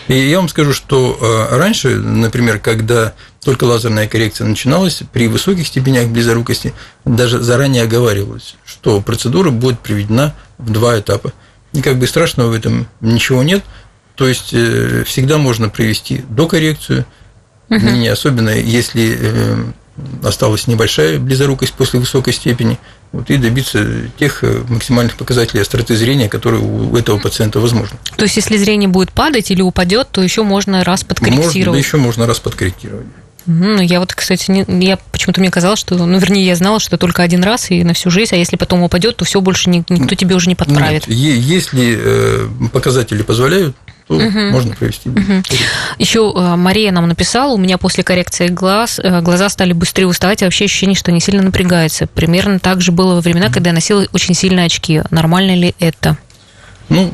И 0.07 0.29
я 0.29 0.37
вам 0.37 0.49
скажу, 0.49 0.73
что 0.73 1.17
э, 1.19 1.57
раньше, 1.57 1.95
например, 1.95 2.59
когда 2.59 3.13
только 3.45 3.65
лазерная 3.65 4.07
коррекция 4.07 4.47
начиналась, 4.47 5.03
при 5.13 5.27
высоких 5.27 5.67
степенях 5.67 6.07
близорукости 6.07 6.73
даже 7.05 7.39
заранее 7.39 7.83
оговаривалось, 7.83 8.55
что 8.65 9.01
процедура 9.01 9.51
будет 9.51 9.79
проведена 9.79 10.33
в 10.57 10.71
два 10.71 10.99
этапа. 10.99 11.31
И 11.71 11.83
как 11.83 11.97
бы 11.99 12.07
страшного 12.07 12.49
в 12.49 12.53
этом 12.53 12.87
ничего 13.01 13.43
нет. 13.43 13.63
То 14.15 14.27
есть 14.27 14.49
э, 14.51 15.03
всегда 15.05 15.37
можно 15.37 15.69
провести 15.69 16.23
докоррекцию, 16.27 17.05
угу. 17.69 17.85
не 17.85 18.07
особенно 18.07 18.49
если 18.49 19.15
э, 19.19 19.63
осталась 20.23 20.65
небольшая 20.65 21.19
близорукость 21.19 21.73
после 21.73 21.99
высокой 21.99 22.33
степени, 22.33 22.79
вот, 23.11 23.29
и 23.29 23.37
добиться 23.37 24.09
тех 24.17 24.43
э, 24.43 24.63
максимальных 24.69 25.17
показателей 25.17 25.61
остроты 25.61 25.95
зрения, 25.95 26.29
которые 26.29 26.63
у 26.63 26.97
этого 26.97 27.19
пациента 27.19 27.59
возможны. 27.59 27.99
То 28.15 28.23
есть, 28.23 28.37
если 28.37 28.57
зрение 28.57 28.89
будет 28.89 29.11
падать 29.11 29.51
или 29.51 29.61
упадет, 29.61 30.07
то 30.11 30.23
еще 30.23 30.41
можно 30.41 30.83
раз 30.83 31.03
подкорректировать? 31.03 31.55
Можно, 31.55 31.71
да 31.73 31.77
еще 31.77 31.97
можно 31.97 32.25
раз 32.25 32.39
подкорректировать. 32.39 33.05
Ну, 33.45 33.81
я 33.81 33.99
вот, 33.99 34.13
кстати, 34.13 34.49
не, 34.49 34.85
я 34.87 34.97
почему-то 35.11 35.39
мне 35.39 35.51
казалось, 35.51 35.79
что, 35.79 35.95
ну, 35.95 36.17
вернее, 36.17 36.45
я 36.45 36.55
знала, 36.55 36.79
что 36.79 36.97
только 36.97 37.23
один 37.23 37.43
раз 37.43 37.69
и 37.69 37.83
на 37.83 37.93
всю 37.93 38.09
жизнь, 38.09 38.33
а 38.33 38.37
если 38.37 38.55
потом 38.55 38.81
упадет, 38.83 39.17
то 39.17 39.25
все 39.25 39.41
больше 39.41 39.69
никто 39.69 40.15
тебе 40.15 40.35
уже 40.35 40.49
не 40.49 40.55
подправит. 40.55 41.07
Нет, 41.07 41.17
если 41.17 41.97
э, 41.97 42.47
показатели 42.71 43.21
позволяют, 43.21 43.75
то 44.07 44.15
угу. 44.15 44.39
можно 44.51 44.75
провести. 44.75 45.09
Угу. 45.09 45.43
Еще 45.97 46.33
э, 46.35 46.55
Мария 46.55 46.91
нам 46.91 47.07
написала, 47.07 47.53
у 47.53 47.57
меня 47.57 47.77
после 47.77 48.03
коррекции 48.03 48.47
глаз 48.47 48.99
э, 48.99 49.21
глаза 49.21 49.49
стали 49.49 49.73
быстрее 49.73 50.05
уставать, 50.05 50.41
и 50.41 50.45
вообще 50.45 50.65
ощущение, 50.65 50.95
что 50.95 51.11
они 51.11 51.19
сильно 51.19 51.41
напрягаются. 51.41 52.07
Примерно 52.07 52.59
так 52.59 52.81
же 52.81 52.91
было 52.91 53.15
во 53.15 53.21
времена, 53.21 53.49
когда 53.49 53.69
я 53.71 53.73
носила 53.73 54.05
очень 54.13 54.35
сильные 54.35 54.67
очки. 54.67 55.01
Нормально 55.09 55.55
ли 55.55 55.75
это? 55.79 56.17
Ну, 56.89 57.11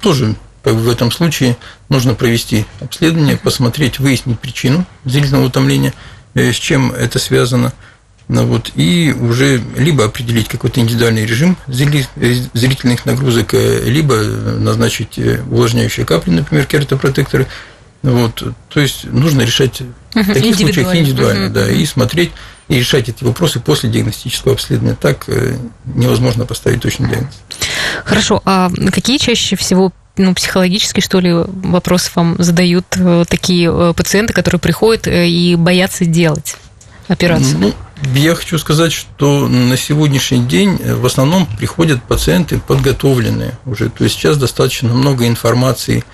тоже 0.00 0.36
как 0.62 0.74
в 0.74 0.88
этом 0.88 1.10
случае 1.10 1.56
нужно 1.88 2.14
провести 2.14 2.66
обследование, 2.80 3.36
посмотреть, 3.36 3.98
выяснить 3.98 4.38
причину 4.38 4.86
зрительного 5.04 5.46
утомления, 5.46 5.94
с 6.34 6.54
чем 6.54 6.92
это 6.92 7.18
связано– 7.18 7.72
ну, 8.28 8.46
вот, 8.46 8.72
и 8.76 9.14
уже 9.18 9.60
либо 9.76 10.04
определить 10.04 10.48
какой-то 10.48 10.80
индивидуальный 10.80 11.26
режим 11.26 11.56
зрительных 11.66 13.04
нагрузок, 13.04 13.52
э, 13.54 13.82
либо 13.84 14.16
назначить 14.16 15.18
э, 15.18 15.42
увлажняющие 15.50 16.06
капли, 16.06 16.30
например, 16.30 16.64
кератопротекторы. 16.64 17.46
Вот, 18.02 18.42
то 18.68 18.80
есть 18.80 19.04
нужно 19.04 19.42
решать 19.42 19.82
в 20.14 20.32
таких 20.32 20.56
случаях 20.56 20.94
индивидуально, 20.94 21.50
да, 21.50 21.70
и 21.70 21.84
смотреть 21.84 22.32
и 22.68 22.76
решать 22.76 23.08
эти 23.08 23.22
вопросы 23.22 23.60
после 23.60 23.90
диагностического 23.90 24.54
обследования. 24.54 24.96
Так 24.98 25.24
э, 25.28 25.56
невозможно 25.84 26.46
поставить 26.46 26.80
точный 26.80 27.10
диагноз. 27.10 27.34
Хорошо. 28.04 28.40
А 28.44 28.70
какие 28.92 29.18
чаще 29.18 29.56
всего 29.56 29.92
ну, 30.16 30.34
психологически, 30.34 31.00
что 31.00 31.20
ли, 31.20 31.32
вопросы 31.32 32.10
вам 32.14 32.36
задают 32.38 32.84
такие 33.28 33.94
пациенты, 33.94 34.32
которые 34.32 34.60
приходят 34.60 35.06
и 35.06 35.56
боятся 35.58 36.04
делать 36.04 36.56
операцию? 37.08 37.58
Ну, 37.58 37.74
я 38.14 38.34
хочу 38.34 38.58
сказать, 38.58 38.92
что 38.92 39.48
на 39.48 39.76
сегодняшний 39.76 40.44
день 40.44 40.78
э, 40.82 40.94
в 40.94 41.06
основном 41.06 41.46
приходят 41.46 42.02
пациенты 42.02 42.58
подготовленные 42.58 43.56
уже. 43.64 43.90
То 43.90 44.04
есть 44.04 44.16
сейчас 44.16 44.36
достаточно 44.38 44.92
много 44.92 45.26
информации 45.28 46.04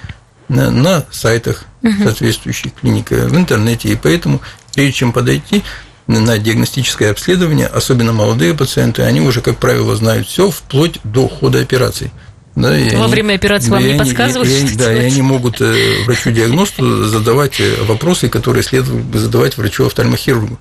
на, 0.49 0.71
на 0.71 1.05
сайтах 1.11 1.65
соответствующих 1.83 2.75
клиник, 2.75 3.11
в 3.11 3.37
интернете. 3.37 3.89
И 3.89 3.97
поэтому, 3.97 4.41
прежде 4.75 4.93
чем 4.93 5.13
подойти 5.13 5.63
на 6.07 6.39
диагностическое 6.39 7.11
обследование, 7.11 7.67
особенно 7.67 8.13
молодые 8.13 8.55
пациенты, 8.55 9.03
они 9.03 9.21
уже, 9.21 9.41
как 9.41 9.59
правило, 9.59 9.95
знают 9.95 10.27
все 10.27 10.51
вплоть 10.51 10.99
до 11.05 11.29
хода 11.29 11.61
операции. 11.61 12.11
Да, 12.59 12.71
Во 12.71 12.75
они, 12.75 13.13
время 13.13 13.35
операции 13.35 13.71
вам 13.71 13.83
не 13.83 13.91
они, 13.91 13.99
подсказывают? 13.99 14.51
И, 14.51 14.67
и, 14.67 14.77
да, 14.77 14.93
и 14.93 14.99
они 14.99 15.23
могут 15.23 15.61
э, 15.61 16.05
врачу-диагносту 16.07 17.05
задавать 17.05 17.61
э, 17.61 17.83
вопросы, 17.85 18.29
которые 18.29 18.63
следует 18.63 19.05
бы 19.05 19.19
задавать 19.19 19.57
врачу-офтальмохирургу. 19.57 20.59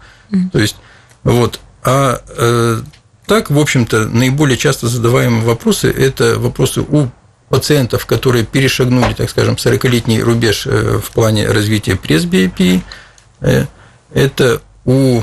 То 0.52 0.60
есть 0.60 0.76
вот. 1.24 1.60
А 1.84 2.22
э, 2.28 2.82
так, 3.26 3.50
в 3.50 3.60
общем-то, 3.60 4.08
наиболее 4.08 4.58
часто 4.58 4.88
задаваемые 4.88 5.44
вопросы– 5.44 5.90
это 5.98 6.40
вопросы 6.40 6.82
у 6.82 7.10
пациентов, 7.50 8.06
которые 8.06 8.46
перешагнули, 8.46 9.14
так 9.14 9.30
скажем, 9.30 9.56
40-летний 9.56 10.22
рубеж 10.22 10.68
э, 10.68 11.00
в 11.04 11.12
плане 11.12 11.48
развития 11.48 11.96
пресбиопии. 11.96 12.84
Э, 13.42 13.66
это 14.14 14.62
у 14.86 15.22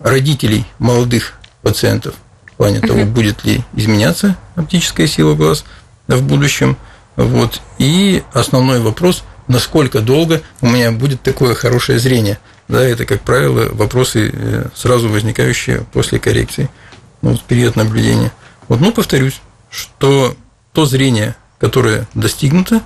родителей 0.00 0.64
молодых 0.78 1.34
пациентов 1.62 2.14
плане 2.58 2.80
того, 2.80 3.04
будет 3.04 3.44
ли 3.44 3.64
изменяться 3.74 4.36
оптическая 4.56 5.06
сила 5.06 5.34
глаз 5.34 5.64
в 6.06 6.22
будущем. 6.22 6.76
Вот. 7.16 7.62
И 7.78 8.22
основной 8.32 8.80
вопрос, 8.80 9.24
насколько 9.46 10.00
долго 10.00 10.42
у 10.60 10.68
меня 10.68 10.92
будет 10.92 11.22
такое 11.22 11.54
хорошее 11.54 11.98
зрение– 11.98 12.38
да, 12.68 12.84
это, 12.84 13.06
как 13.06 13.22
правило, 13.22 13.68
вопросы, 13.72 14.30
э, 14.32 14.66
сразу 14.74 15.08
возникающие 15.08 15.86
после 15.92 16.18
коррекции, 16.18 16.68
ну, 17.22 17.30
вот 17.30 17.42
период 17.42 17.76
наблюдения. 17.76 18.30
Вот, 18.68 18.80
ну, 18.80 18.92
повторюсь, 18.92 19.40
что 19.70 20.36
то 20.74 20.84
зрение, 20.84 21.34
которое 21.58 22.06
достигнуто, 22.14 22.82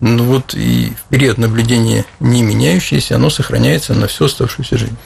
ну 0.00 0.24
вот 0.24 0.54
и 0.54 0.92
в 0.98 1.10
период 1.10 1.38
наблюдения 1.38 2.04
не 2.20 2.42
меняющееся, 2.42 3.16
оно 3.16 3.30
сохраняется 3.30 3.94
на 3.94 4.06
всю 4.06 4.24
оставшуюся 4.24 4.78
жизнь. 4.78 4.96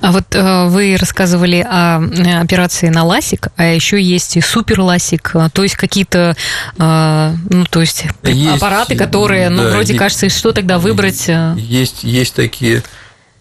А 0.00 0.12
вот 0.12 0.24
э, 0.34 0.68
вы 0.68 0.96
рассказывали 0.96 1.66
о 1.68 2.00
э, 2.00 2.40
операции 2.40 2.88
на 2.88 3.04
ласик, 3.04 3.48
а 3.56 3.64
еще 3.64 4.00
есть 4.00 4.36
и 4.36 4.40
супер 4.40 4.80
ласик, 4.80 5.34
то 5.52 5.62
есть 5.62 5.76
какие-то, 5.76 6.36
ну 6.78 7.66
то 7.70 7.80
есть, 7.80 8.04
есть 8.22 8.56
аппараты, 8.56 8.96
которые, 8.96 9.48
ну 9.48 9.64
да, 9.64 9.70
вроде 9.70 9.92
есть, 9.92 9.98
кажется, 9.98 10.28
что 10.28 10.52
тогда 10.52 10.78
выбрать? 10.78 11.28
Есть, 11.56 12.04
есть 12.04 12.34
такие 12.34 12.82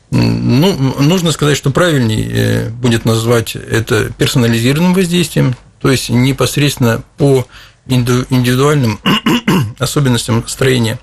ну, 0.10 0.74
нужно 1.00 1.32
сказать, 1.32 1.58
что 1.58 1.70
правильнее 1.70 2.30
э, 2.32 2.70
будет 2.70 3.06
назвать 3.06 3.56
это 3.56 4.10
персонализированным 4.18 4.94
воздействием, 4.94 5.56
то 5.82 5.92
есть 5.92 6.10
непосредственно 6.10 7.04
по 7.18 7.46
индивидуальным 7.88 9.00
особенностям 9.80 10.48
строения 10.48 11.00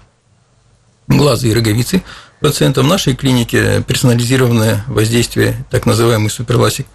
глаза 1.07 1.47
и 1.49 1.53
роговицы 1.53 2.03
пациента. 2.40 2.83
В 2.83 2.87
нашей 2.87 3.14
клинике 3.14 3.83
персонализированное 3.87 4.85
воздействие, 4.87 5.64
так 5.70 5.87
называемый 5.87 6.31
суперласик, 6.31 6.87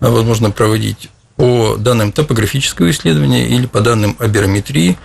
возможно 0.00 0.50
проводить 0.50 1.08
по 1.36 1.76
данным 1.76 2.12
топографического 2.12 2.90
исследования 2.90 3.48
или 3.48 3.66
по 3.66 3.80
данным 3.80 4.16
аберометрии, 4.18 4.98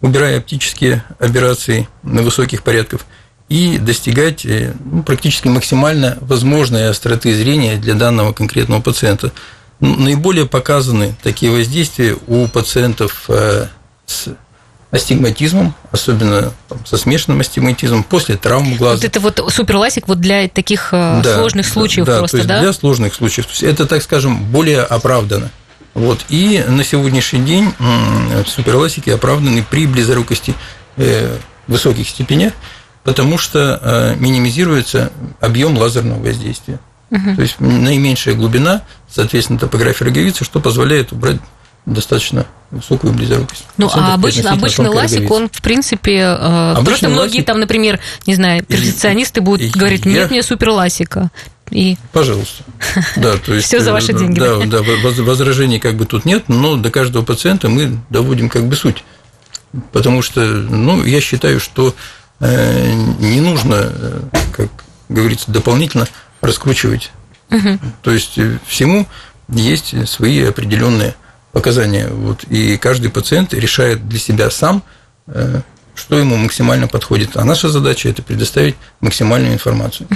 убирая 0.00 0.38
оптические 0.38 1.04
операции 1.18 1.88
на 2.02 2.22
высоких 2.22 2.62
порядков– 2.62 3.06
и 3.48 3.78
достигать 3.78 4.44
э, 4.46 4.74
ну, 4.84 5.02
практически 5.02 5.48
максимально 5.48 6.18
возможной 6.20 6.88
остроты 6.88 7.34
зрения 7.34 7.76
для 7.76 7.94
данного 7.94 8.32
конкретного 8.32 8.80
пациента. 8.80 9.32
Наиболее 9.80 10.46
показаны 10.46 11.14
такие 11.22 11.52
воздействия 11.52 12.16
у 12.26 12.46
пациентов 12.48 13.24
э, 13.28 13.66
с 14.06 14.28
астигматизмом, 14.90 15.74
особенно 15.90 16.52
там, 16.68 16.86
со 16.86 16.96
смешанным 16.96 17.40
астигматизмом, 17.40 18.04
после 18.04 18.36
травм 18.36 18.76
глаза. 18.76 18.96
Вот 18.96 19.04
это 19.04 19.20
вот 19.20 19.52
суперласик 19.52 20.06
вот 20.06 20.20
для 20.20 20.48
таких 20.48 20.90
э, 20.92 21.20
да, 21.22 21.36
сложных 21.36 21.66
случаев 21.66 22.06
да, 22.06 22.18
просто, 22.18 22.36
то 22.36 22.38
есть 22.38 22.48
да? 22.48 22.60
для 22.60 22.72
сложных 22.72 23.14
случаев. 23.14 23.46
То 23.46 23.52
есть 23.52 23.62
это, 23.62 23.86
так 23.86 24.02
скажем, 24.02 24.44
более 24.44 24.82
оправдано. 24.82 25.50
Вот. 25.94 26.24
И 26.28 26.64
на 26.66 26.84
сегодняшний 26.84 27.40
день 27.40 27.72
суперласики 28.46 29.10
оправданы 29.10 29.64
при 29.68 29.86
близорукости 29.86 30.54
высоких 31.66 32.08
степенях, 32.08 32.52
потому 33.04 33.38
что 33.38 33.78
э, 33.80 34.16
минимизируется 34.16 35.12
объем 35.40 35.76
лазерного 35.76 36.22
воздействия. 36.22 36.78
Угу. 37.10 37.36
То 37.36 37.42
есть 37.42 37.60
наименьшая 37.60 38.34
глубина, 38.34 38.82
соответственно, 39.08 39.58
топография 39.58 40.06
роговицы, 40.06 40.44
что 40.44 40.60
позволяет 40.60 41.12
убрать 41.12 41.38
достаточно 41.86 42.46
высокую 42.70 43.12
близорукость. 43.12 43.64
Ну, 43.76 43.88
а 43.92 44.14
обычно, 44.14 44.52
обычный 44.52 44.88
ласик, 44.88 45.30
он, 45.30 45.48
в 45.50 45.62
принципе, 45.62 46.18
э, 46.18 46.72
обычный 46.72 46.84
просто 46.84 47.08
многие 47.08 47.36
ласик... 47.36 47.46
там, 47.46 47.60
например, 47.60 48.00
не 48.26 48.34
знаю, 48.34 48.64
перфекционисты 48.64 49.40
будут 49.40 49.62
и, 49.62 49.78
говорить, 49.78 50.04
нет, 50.04 50.16
я... 50.16 50.28
мне 50.28 50.42
супер 50.42 50.70
ласика. 50.70 51.30
И... 51.70 51.96
Пожалуйста. 52.12 52.64
Да, 53.16 53.36
то 53.36 53.54
есть, 53.54 53.66
Все 53.66 53.80
за 53.80 53.92
ваши 53.92 54.12
э, 54.12 54.18
деньги. 54.18 54.38
Да, 54.38 54.58
да, 54.64 54.82
возражений 54.82 55.78
как 55.78 55.96
бы 55.96 56.06
тут 56.06 56.24
нет, 56.24 56.48
но 56.48 56.76
до 56.76 56.90
каждого 56.90 57.24
пациента 57.24 57.68
мы 57.68 57.98
доводим 58.10 58.48
как 58.48 58.66
бы 58.66 58.76
суть. 58.76 59.04
Потому 59.92 60.22
что, 60.22 60.40
ну, 60.40 61.04
я 61.04 61.20
считаю, 61.20 61.60
что 61.60 61.94
Э, 62.40 62.92
не 63.20 63.40
нужно, 63.40 63.92
как 64.52 64.68
говорится, 65.08 65.50
дополнительно 65.50 66.06
раскручивать. 66.40 67.10
Угу. 67.50 67.78
То 68.02 68.10
есть 68.10 68.38
всему 68.66 69.06
есть 69.48 70.08
свои 70.08 70.42
определенные 70.42 71.14
показания. 71.54 72.08
Вот, 72.08 72.44
и 72.44 72.76
каждый 72.76 73.10
пациент 73.10 73.54
решает 73.54 74.06
для 74.06 74.18
себя 74.18 74.50
сам, 74.50 74.82
что 75.94 76.18
ему 76.18 76.36
максимально 76.36 76.88
подходит. 76.88 77.36
А 77.36 77.44
наша 77.44 77.70
задача 77.70 78.10
это 78.10 78.22
предоставить 78.22 78.74
максимальную 79.00 79.54
информацию. 79.54 80.06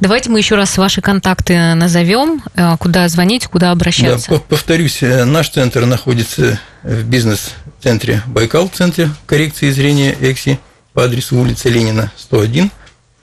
Давайте 0.00 0.30
мы 0.30 0.38
еще 0.38 0.56
раз 0.56 0.76
ваши 0.78 1.00
контакты 1.02 1.74
назовем, 1.74 2.42
куда 2.78 3.06
звонить, 3.08 3.46
куда 3.46 3.70
обращаться. 3.70 4.30
Да, 4.30 4.38
повторюсь, 4.48 4.98
наш 5.02 5.50
центр 5.50 5.84
находится 5.84 6.58
в 6.82 7.04
бизнес-центре 7.04 8.22
Байкал, 8.26 8.68
центре 8.68 9.10
коррекции 9.26 9.70
зрения 9.70 10.16
ЭКСИ 10.18 10.58
по 10.92 11.04
адресу 11.04 11.36
улица 11.36 11.68
Ленина, 11.68 12.10
101. 12.16 12.70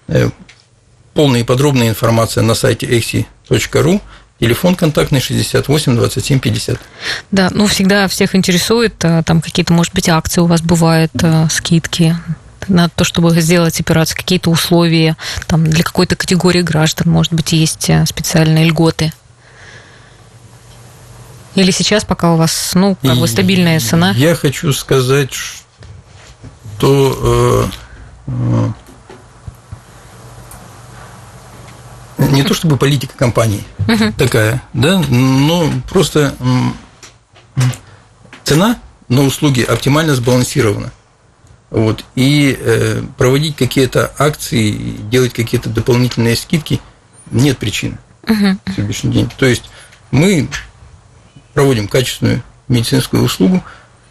Э, 0.07 0.29
полная 1.13 1.41
и 1.41 1.43
подробная 1.43 1.89
информация 1.89 2.43
на 2.43 2.55
сайте 2.55 2.85
exi.ru. 2.85 4.01
Телефон 4.39 4.75
контактный 4.75 5.19
68 5.19 5.95
27 5.95 6.39
50. 6.39 6.79
Да, 7.31 7.49
ну 7.51 7.65
всегда 7.67 8.07
всех 8.07 8.35
интересует, 8.35 8.93
э, 9.03 9.23
там 9.25 9.41
какие-то, 9.41 9.73
может 9.73 9.93
быть, 9.93 10.09
акции 10.09 10.41
у 10.41 10.45
вас 10.45 10.61
бывают, 10.61 11.11
э, 11.21 11.47
скидки 11.49 12.15
на 12.67 12.89
то, 12.89 13.03
чтобы 13.03 13.39
сделать 13.39 13.79
операцию, 13.79 14.17
какие-то 14.17 14.49
условия, 14.49 15.15
там 15.47 15.65
для 15.65 15.83
какой-то 15.83 16.15
категории 16.15 16.61
граждан, 16.61 17.09
может 17.11 17.33
быть, 17.33 17.53
есть 17.53 17.89
специальные 18.05 18.65
льготы. 18.65 19.13
Или 21.55 21.71
сейчас, 21.71 22.03
пока 22.03 22.33
у 22.33 22.37
вас, 22.37 22.71
ну, 22.75 22.97
как 23.01 23.17
бы 23.17 23.27
стабильная 23.27 23.79
цена? 23.79 24.11
Я 24.17 24.35
хочу 24.35 24.73
сказать, 24.73 25.33
что 25.33 25.67
то 26.79 27.69
э, 28.27 28.31
э, 28.31 28.71
не 32.17 32.43
то 32.43 32.53
чтобы 32.53 32.77
политика 32.77 33.15
компании 33.15 33.63
такая, 34.17 34.61
да, 34.73 34.99
но 35.09 35.69
просто 35.89 36.35
цена 38.43 38.77
на 39.09 39.23
услуги 39.23 39.61
оптимально 39.61 40.15
сбалансирована. 40.15 40.91
Вот, 41.69 42.05
и 42.15 42.57
э, 42.57 43.03
проводить 43.17 43.57
какие-то 43.57 44.13
акции, 44.17 44.71
делать 45.11 45.33
какие-то 45.33 45.69
дополнительные 45.69 46.37
скидки 46.37 46.79
нет 47.29 47.57
причин 47.57 47.97
uh 48.23 48.57
на 48.65 48.73
сегодняшний 48.73 49.11
день. 49.11 49.29
То 49.37 49.45
есть 49.45 49.63
мы 50.11 50.47
проводим 51.53 51.89
качественную 51.89 52.41
медицинскую 52.69 53.21
услугу, 53.21 53.63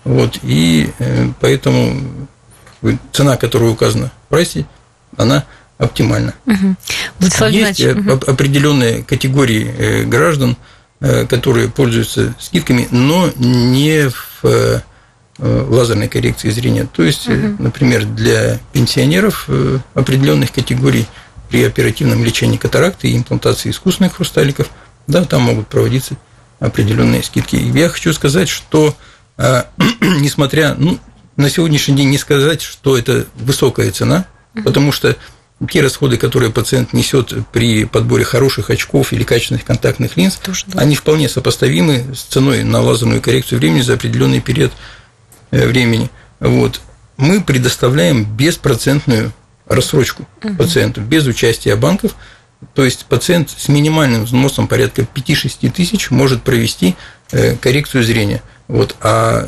вот, 0.04 0.38
и 0.42 0.92
э, 0.98 1.30
поэтому 1.40 2.28
цена, 3.12 3.38
которая 3.38 3.70
указана 3.70 4.12
в 4.26 4.28
прайсе, 4.28 4.66
она 5.16 5.44
оптимальна. 5.78 6.34
Угу. 6.46 6.76
Владислав 7.20 7.50
Есть 7.50 7.84
угу. 7.84 8.12
определенные 8.12 9.02
категории 9.02 9.74
э, 9.76 10.04
граждан, 10.04 10.56
э, 11.00 11.26
которые 11.26 11.68
пользуются 11.68 12.34
скидками, 12.38 12.88
но 12.90 13.30
не 13.36 14.08
в 14.42 14.82
лазерной 15.38 16.08
коррекции 16.08 16.48
зрения. 16.48 16.88
То 16.90 17.02
есть, 17.02 17.28
угу. 17.28 17.62
например, 17.62 18.06
для 18.06 18.58
пенсионеров 18.72 19.50
определенных 19.92 20.50
категорий 20.50 21.06
при 21.50 21.62
оперативном 21.62 22.24
лечении 22.24 22.56
катаракты 22.56 23.08
и 23.08 23.16
имплантации 23.18 23.68
искусственных 23.68 24.14
хрусталиков, 24.14 24.70
да, 25.06 25.26
там 25.26 25.42
могут 25.42 25.68
проводиться 25.68 26.16
определенные 26.58 27.22
скидки. 27.22 27.56
Я 27.56 27.90
хочу 27.90 28.14
сказать, 28.14 28.48
что 28.48 28.96
несмотря, 30.00 30.74
ну, 30.78 30.98
на 31.36 31.50
сегодняшний 31.50 31.96
день 31.96 32.08
не 32.08 32.18
сказать, 32.18 32.62
что 32.62 32.96
это 32.96 33.26
высокая 33.34 33.90
цена, 33.90 34.26
потому 34.64 34.90
что 34.92 35.16
те 35.70 35.80
расходы, 35.80 36.18
которые 36.18 36.52
пациент 36.52 36.92
несет 36.92 37.32
при 37.52 37.84
подборе 37.84 38.24
хороших 38.24 38.70
очков 38.70 39.12
или 39.12 39.24
качественных 39.24 39.64
контактных 39.64 40.16
линз, 40.16 40.36
Тоже, 40.36 40.64
да. 40.66 40.80
они 40.80 40.94
вполне 40.94 41.28
сопоставимы 41.28 42.14
с 42.14 42.22
ценой 42.22 42.62
на 42.62 42.82
лазерную 42.82 43.22
коррекцию 43.22 43.58
времени 43.58 43.80
за 43.80 43.94
определенный 43.94 44.40
период 44.40 44.72
э, 45.50 45.66
времени. 45.66 46.10
Вот. 46.40 46.80
Мы 47.16 47.42
предоставляем 47.42 48.24
беспроцентную 48.24 49.32
рассрочку 49.66 50.28
угу. 50.42 50.56
пациенту, 50.56 51.00
без 51.00 51.26
участия 51.26 51.74
банков. 51.76 52.14
То 52.74 52.84
есть 52.84 53.06
пациент 53.06 53.50
с 53.50 53.68
минимальным 53.68 54.24
взносом 54.24 54.68
порядка 54.68 55.02
5-6 55.02 55.70
тысяч 55.70 56.10
может 56.10 56.42
провести 56.42 56.96
э, 57.32 57.56
коррекцию 57.56 58.04
зрения– 58.04 58.42
вот, 58.68 58.96
а 59.00 59.46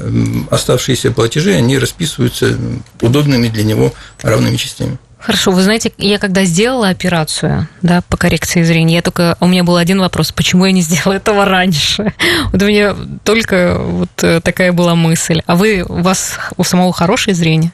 оставшиеся 0.50 1.10
платежи, 1.10 1.52
они 1.54 1.78
расписываются 1.78 2.56
удобными 3.00 3.48
для 3.48 3.64
него 3.64 3.92
равными 4.22 4.56
частями. 4.56 4.98
Хорошо, 5.18 5.50
вы 5.50 5.62
знаете, 5.62 5.92
я 5.98 6.18
когда 6.18 6.44
сделала 6.44 6.88
операцию 6.88 7.68
да, 7.82 8.02
по 8.08 8.16
коррекции 8.16 8.62
зрения, 8.62 8.94
я 8.96 9.02
только 9.02 9.36
у 9.40 9.48
меня 9.48 9.64
был 9.64 9.76
один 9.76 9.98
вопрос, 9.98 10.30
почему 10.30 10.64
я 10.64 10.72
не 10.72 10.80
сделала 10.80 11.14
этого 11.14 11.44
раньше? 11.44 12.14
Вот 12.52 12.62
у 12.62 12.66
меня 12.66 12.94
только 13.24 13.78
вот 13.78 14.10
э, 14.22 14.40
такая 14.40 14.72
была 14.72 14.94
мысль. 14.94 15.42
А 15.46 15.56
вы 15.56 15.84
у 15.86 16.02
вас 16.02 16.38
у 16.56 16.64
самого 16.64 16.92
хорошее 16.92 17.34
зрение? 17.34 17.72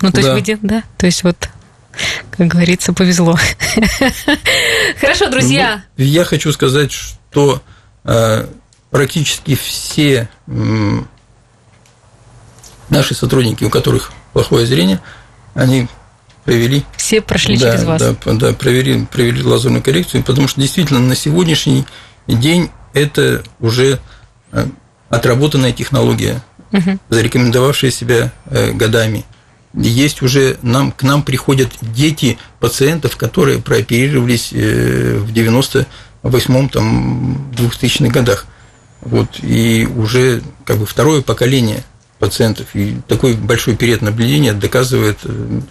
Ну, 0.00 0.10
то 0.10 0.22
да. 0.22 0.34
есть 0.34 0.48
вы 0.48 0.58
да? 0.62 0.82
То 0.96 1.06
есть 1.06 1.22
вот 1.22 1.48
как 2.30 2.48
говорится, 2.48 2.92
повезло. 2.92 3.38
Хорошо, 5.00 5.30
друзья. 5.30 5.84
Ну, 5.96 6.04
я 6.04 6.24
хочу 6.24 6.52
сказать, 6.52 6.92
что 6.92 7.62
э, 8.04 8.46
практически 8.90 9.54
все 9.54 10.28
наши 12.88 13.14
сотрудники, 13.14 13.64
у 13.64 13.70
которых 13.70 14.12
плохое 14.32 14.66
зрение, 14.66 15.00
они 15.54 15.88
провели... 16.46 16.84
Все 16.96 17.20
прошли 17.20 17.58
да, 17.58 17.72
через 17.72 17.84
вас. 17.84 18.00
Да, 18.00 18.14
да 18.32 18.52
провели, 18.52 19.04
провели 19.04 19.42
лазерную 19.42 19.82
коррекцию, 19.82 20.22
потому 20.22 20.48
что 20.48 20.60
действительно 20.60 21.00
на 21.00 21.16
сегодняшний 21.16 21.84
день 22.28 22.70
это 22.94 23.42
уже 23.60 23.98
э, 24.52 24.66
отработанная 25.10 25.72
технология, 25.72 26.42
угу. 26.72 26.98
зарекомендовавшая 27.10 27.90
себя 27.90 28.32
э, 28.46 28.72
годами. 28.72 29.24
Есть 29.74 30.22
уже 30.22 30.56
нам, 30.62 30.92
к 30.92 31.02
нам 31.02 31.22
приходят 31.22 31.68
дети 31.82 32.38
пациентов, 32.60 33.16
которые 33.16 33.58
прооперировались 33.58 34.50
э, 34.52 35.18
в 35.18 35.32
98-м, 35.32 36.68
там, 36.70 37.52
2000-х 37.54 38.12
годах. 38.12 38.46
Вот, 39.02 39.28
и 39.42 39.86
уже 39.96 40.42
как 40.64 40.78
бы 40.78 40.86
второе 40.86 41.22
поколение 41.22 41.84
пациентов. 42.18 42.68
И 42.74 42.96
такой 43.08 43.34
большой 43.34 43.76
период 43.76 44.00
наблюдения 44.00 44.52
доказывает 44.52 45.18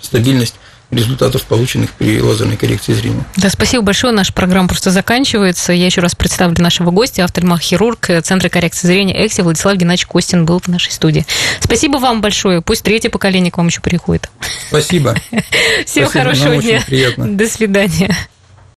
стабильность 0.02 0.56
результатов, 0.92 1.44
полученных 1.44 1.92
при 1.92 2.22
лазерной 2.22 2.58
коррекции 2.58 2.94
зрения. 2.94 3.24
Да, 3.38 3.50
спасибо 3.50 3.84
большое. 3.84 4.14
Наша 4.14 4.34
программа 4.34 4.68
просто 4.68 4.92
заканчивается. 4.92 5.74
Я 5.74 5.86
еще 5.86 6.02
раз 6.02 6.16
представлю 6.16 6.56
нашего 6.62 6.92
гостя, 6.92 7.26
офтальмохирург 7.26 8.10
Центра 8.24 8.50
коррекции 8.50 8.88
зрения 8.88 9.26
ЭКСИ 9.26 9.42
Владислав 9.42 9.76
Геннадьевич 9.76 10.08
Костин 10.08 10.46
был 10.46 10.60
в 10.60 10.68
нашей 10.68 10.92
студии. 10.92 11.26
Спасибо 11.60 11.98
вам 11.98 12.22
большое. 12.22 12.62
Пусть 12.62 12.84
третье 12.84 13.10
поколение 13.10 13.52
к 13.52 13.58
вам 13.58 13.68
еще 13.68 13.82
приходит. 13.82 14.30
Спасибо. 14.70 15.16
Всем 15.86 16.08
хорошего 16.08 16.58
дня. 16.58 16.84
До 17.18 17.48
свидания. 17.48 18.16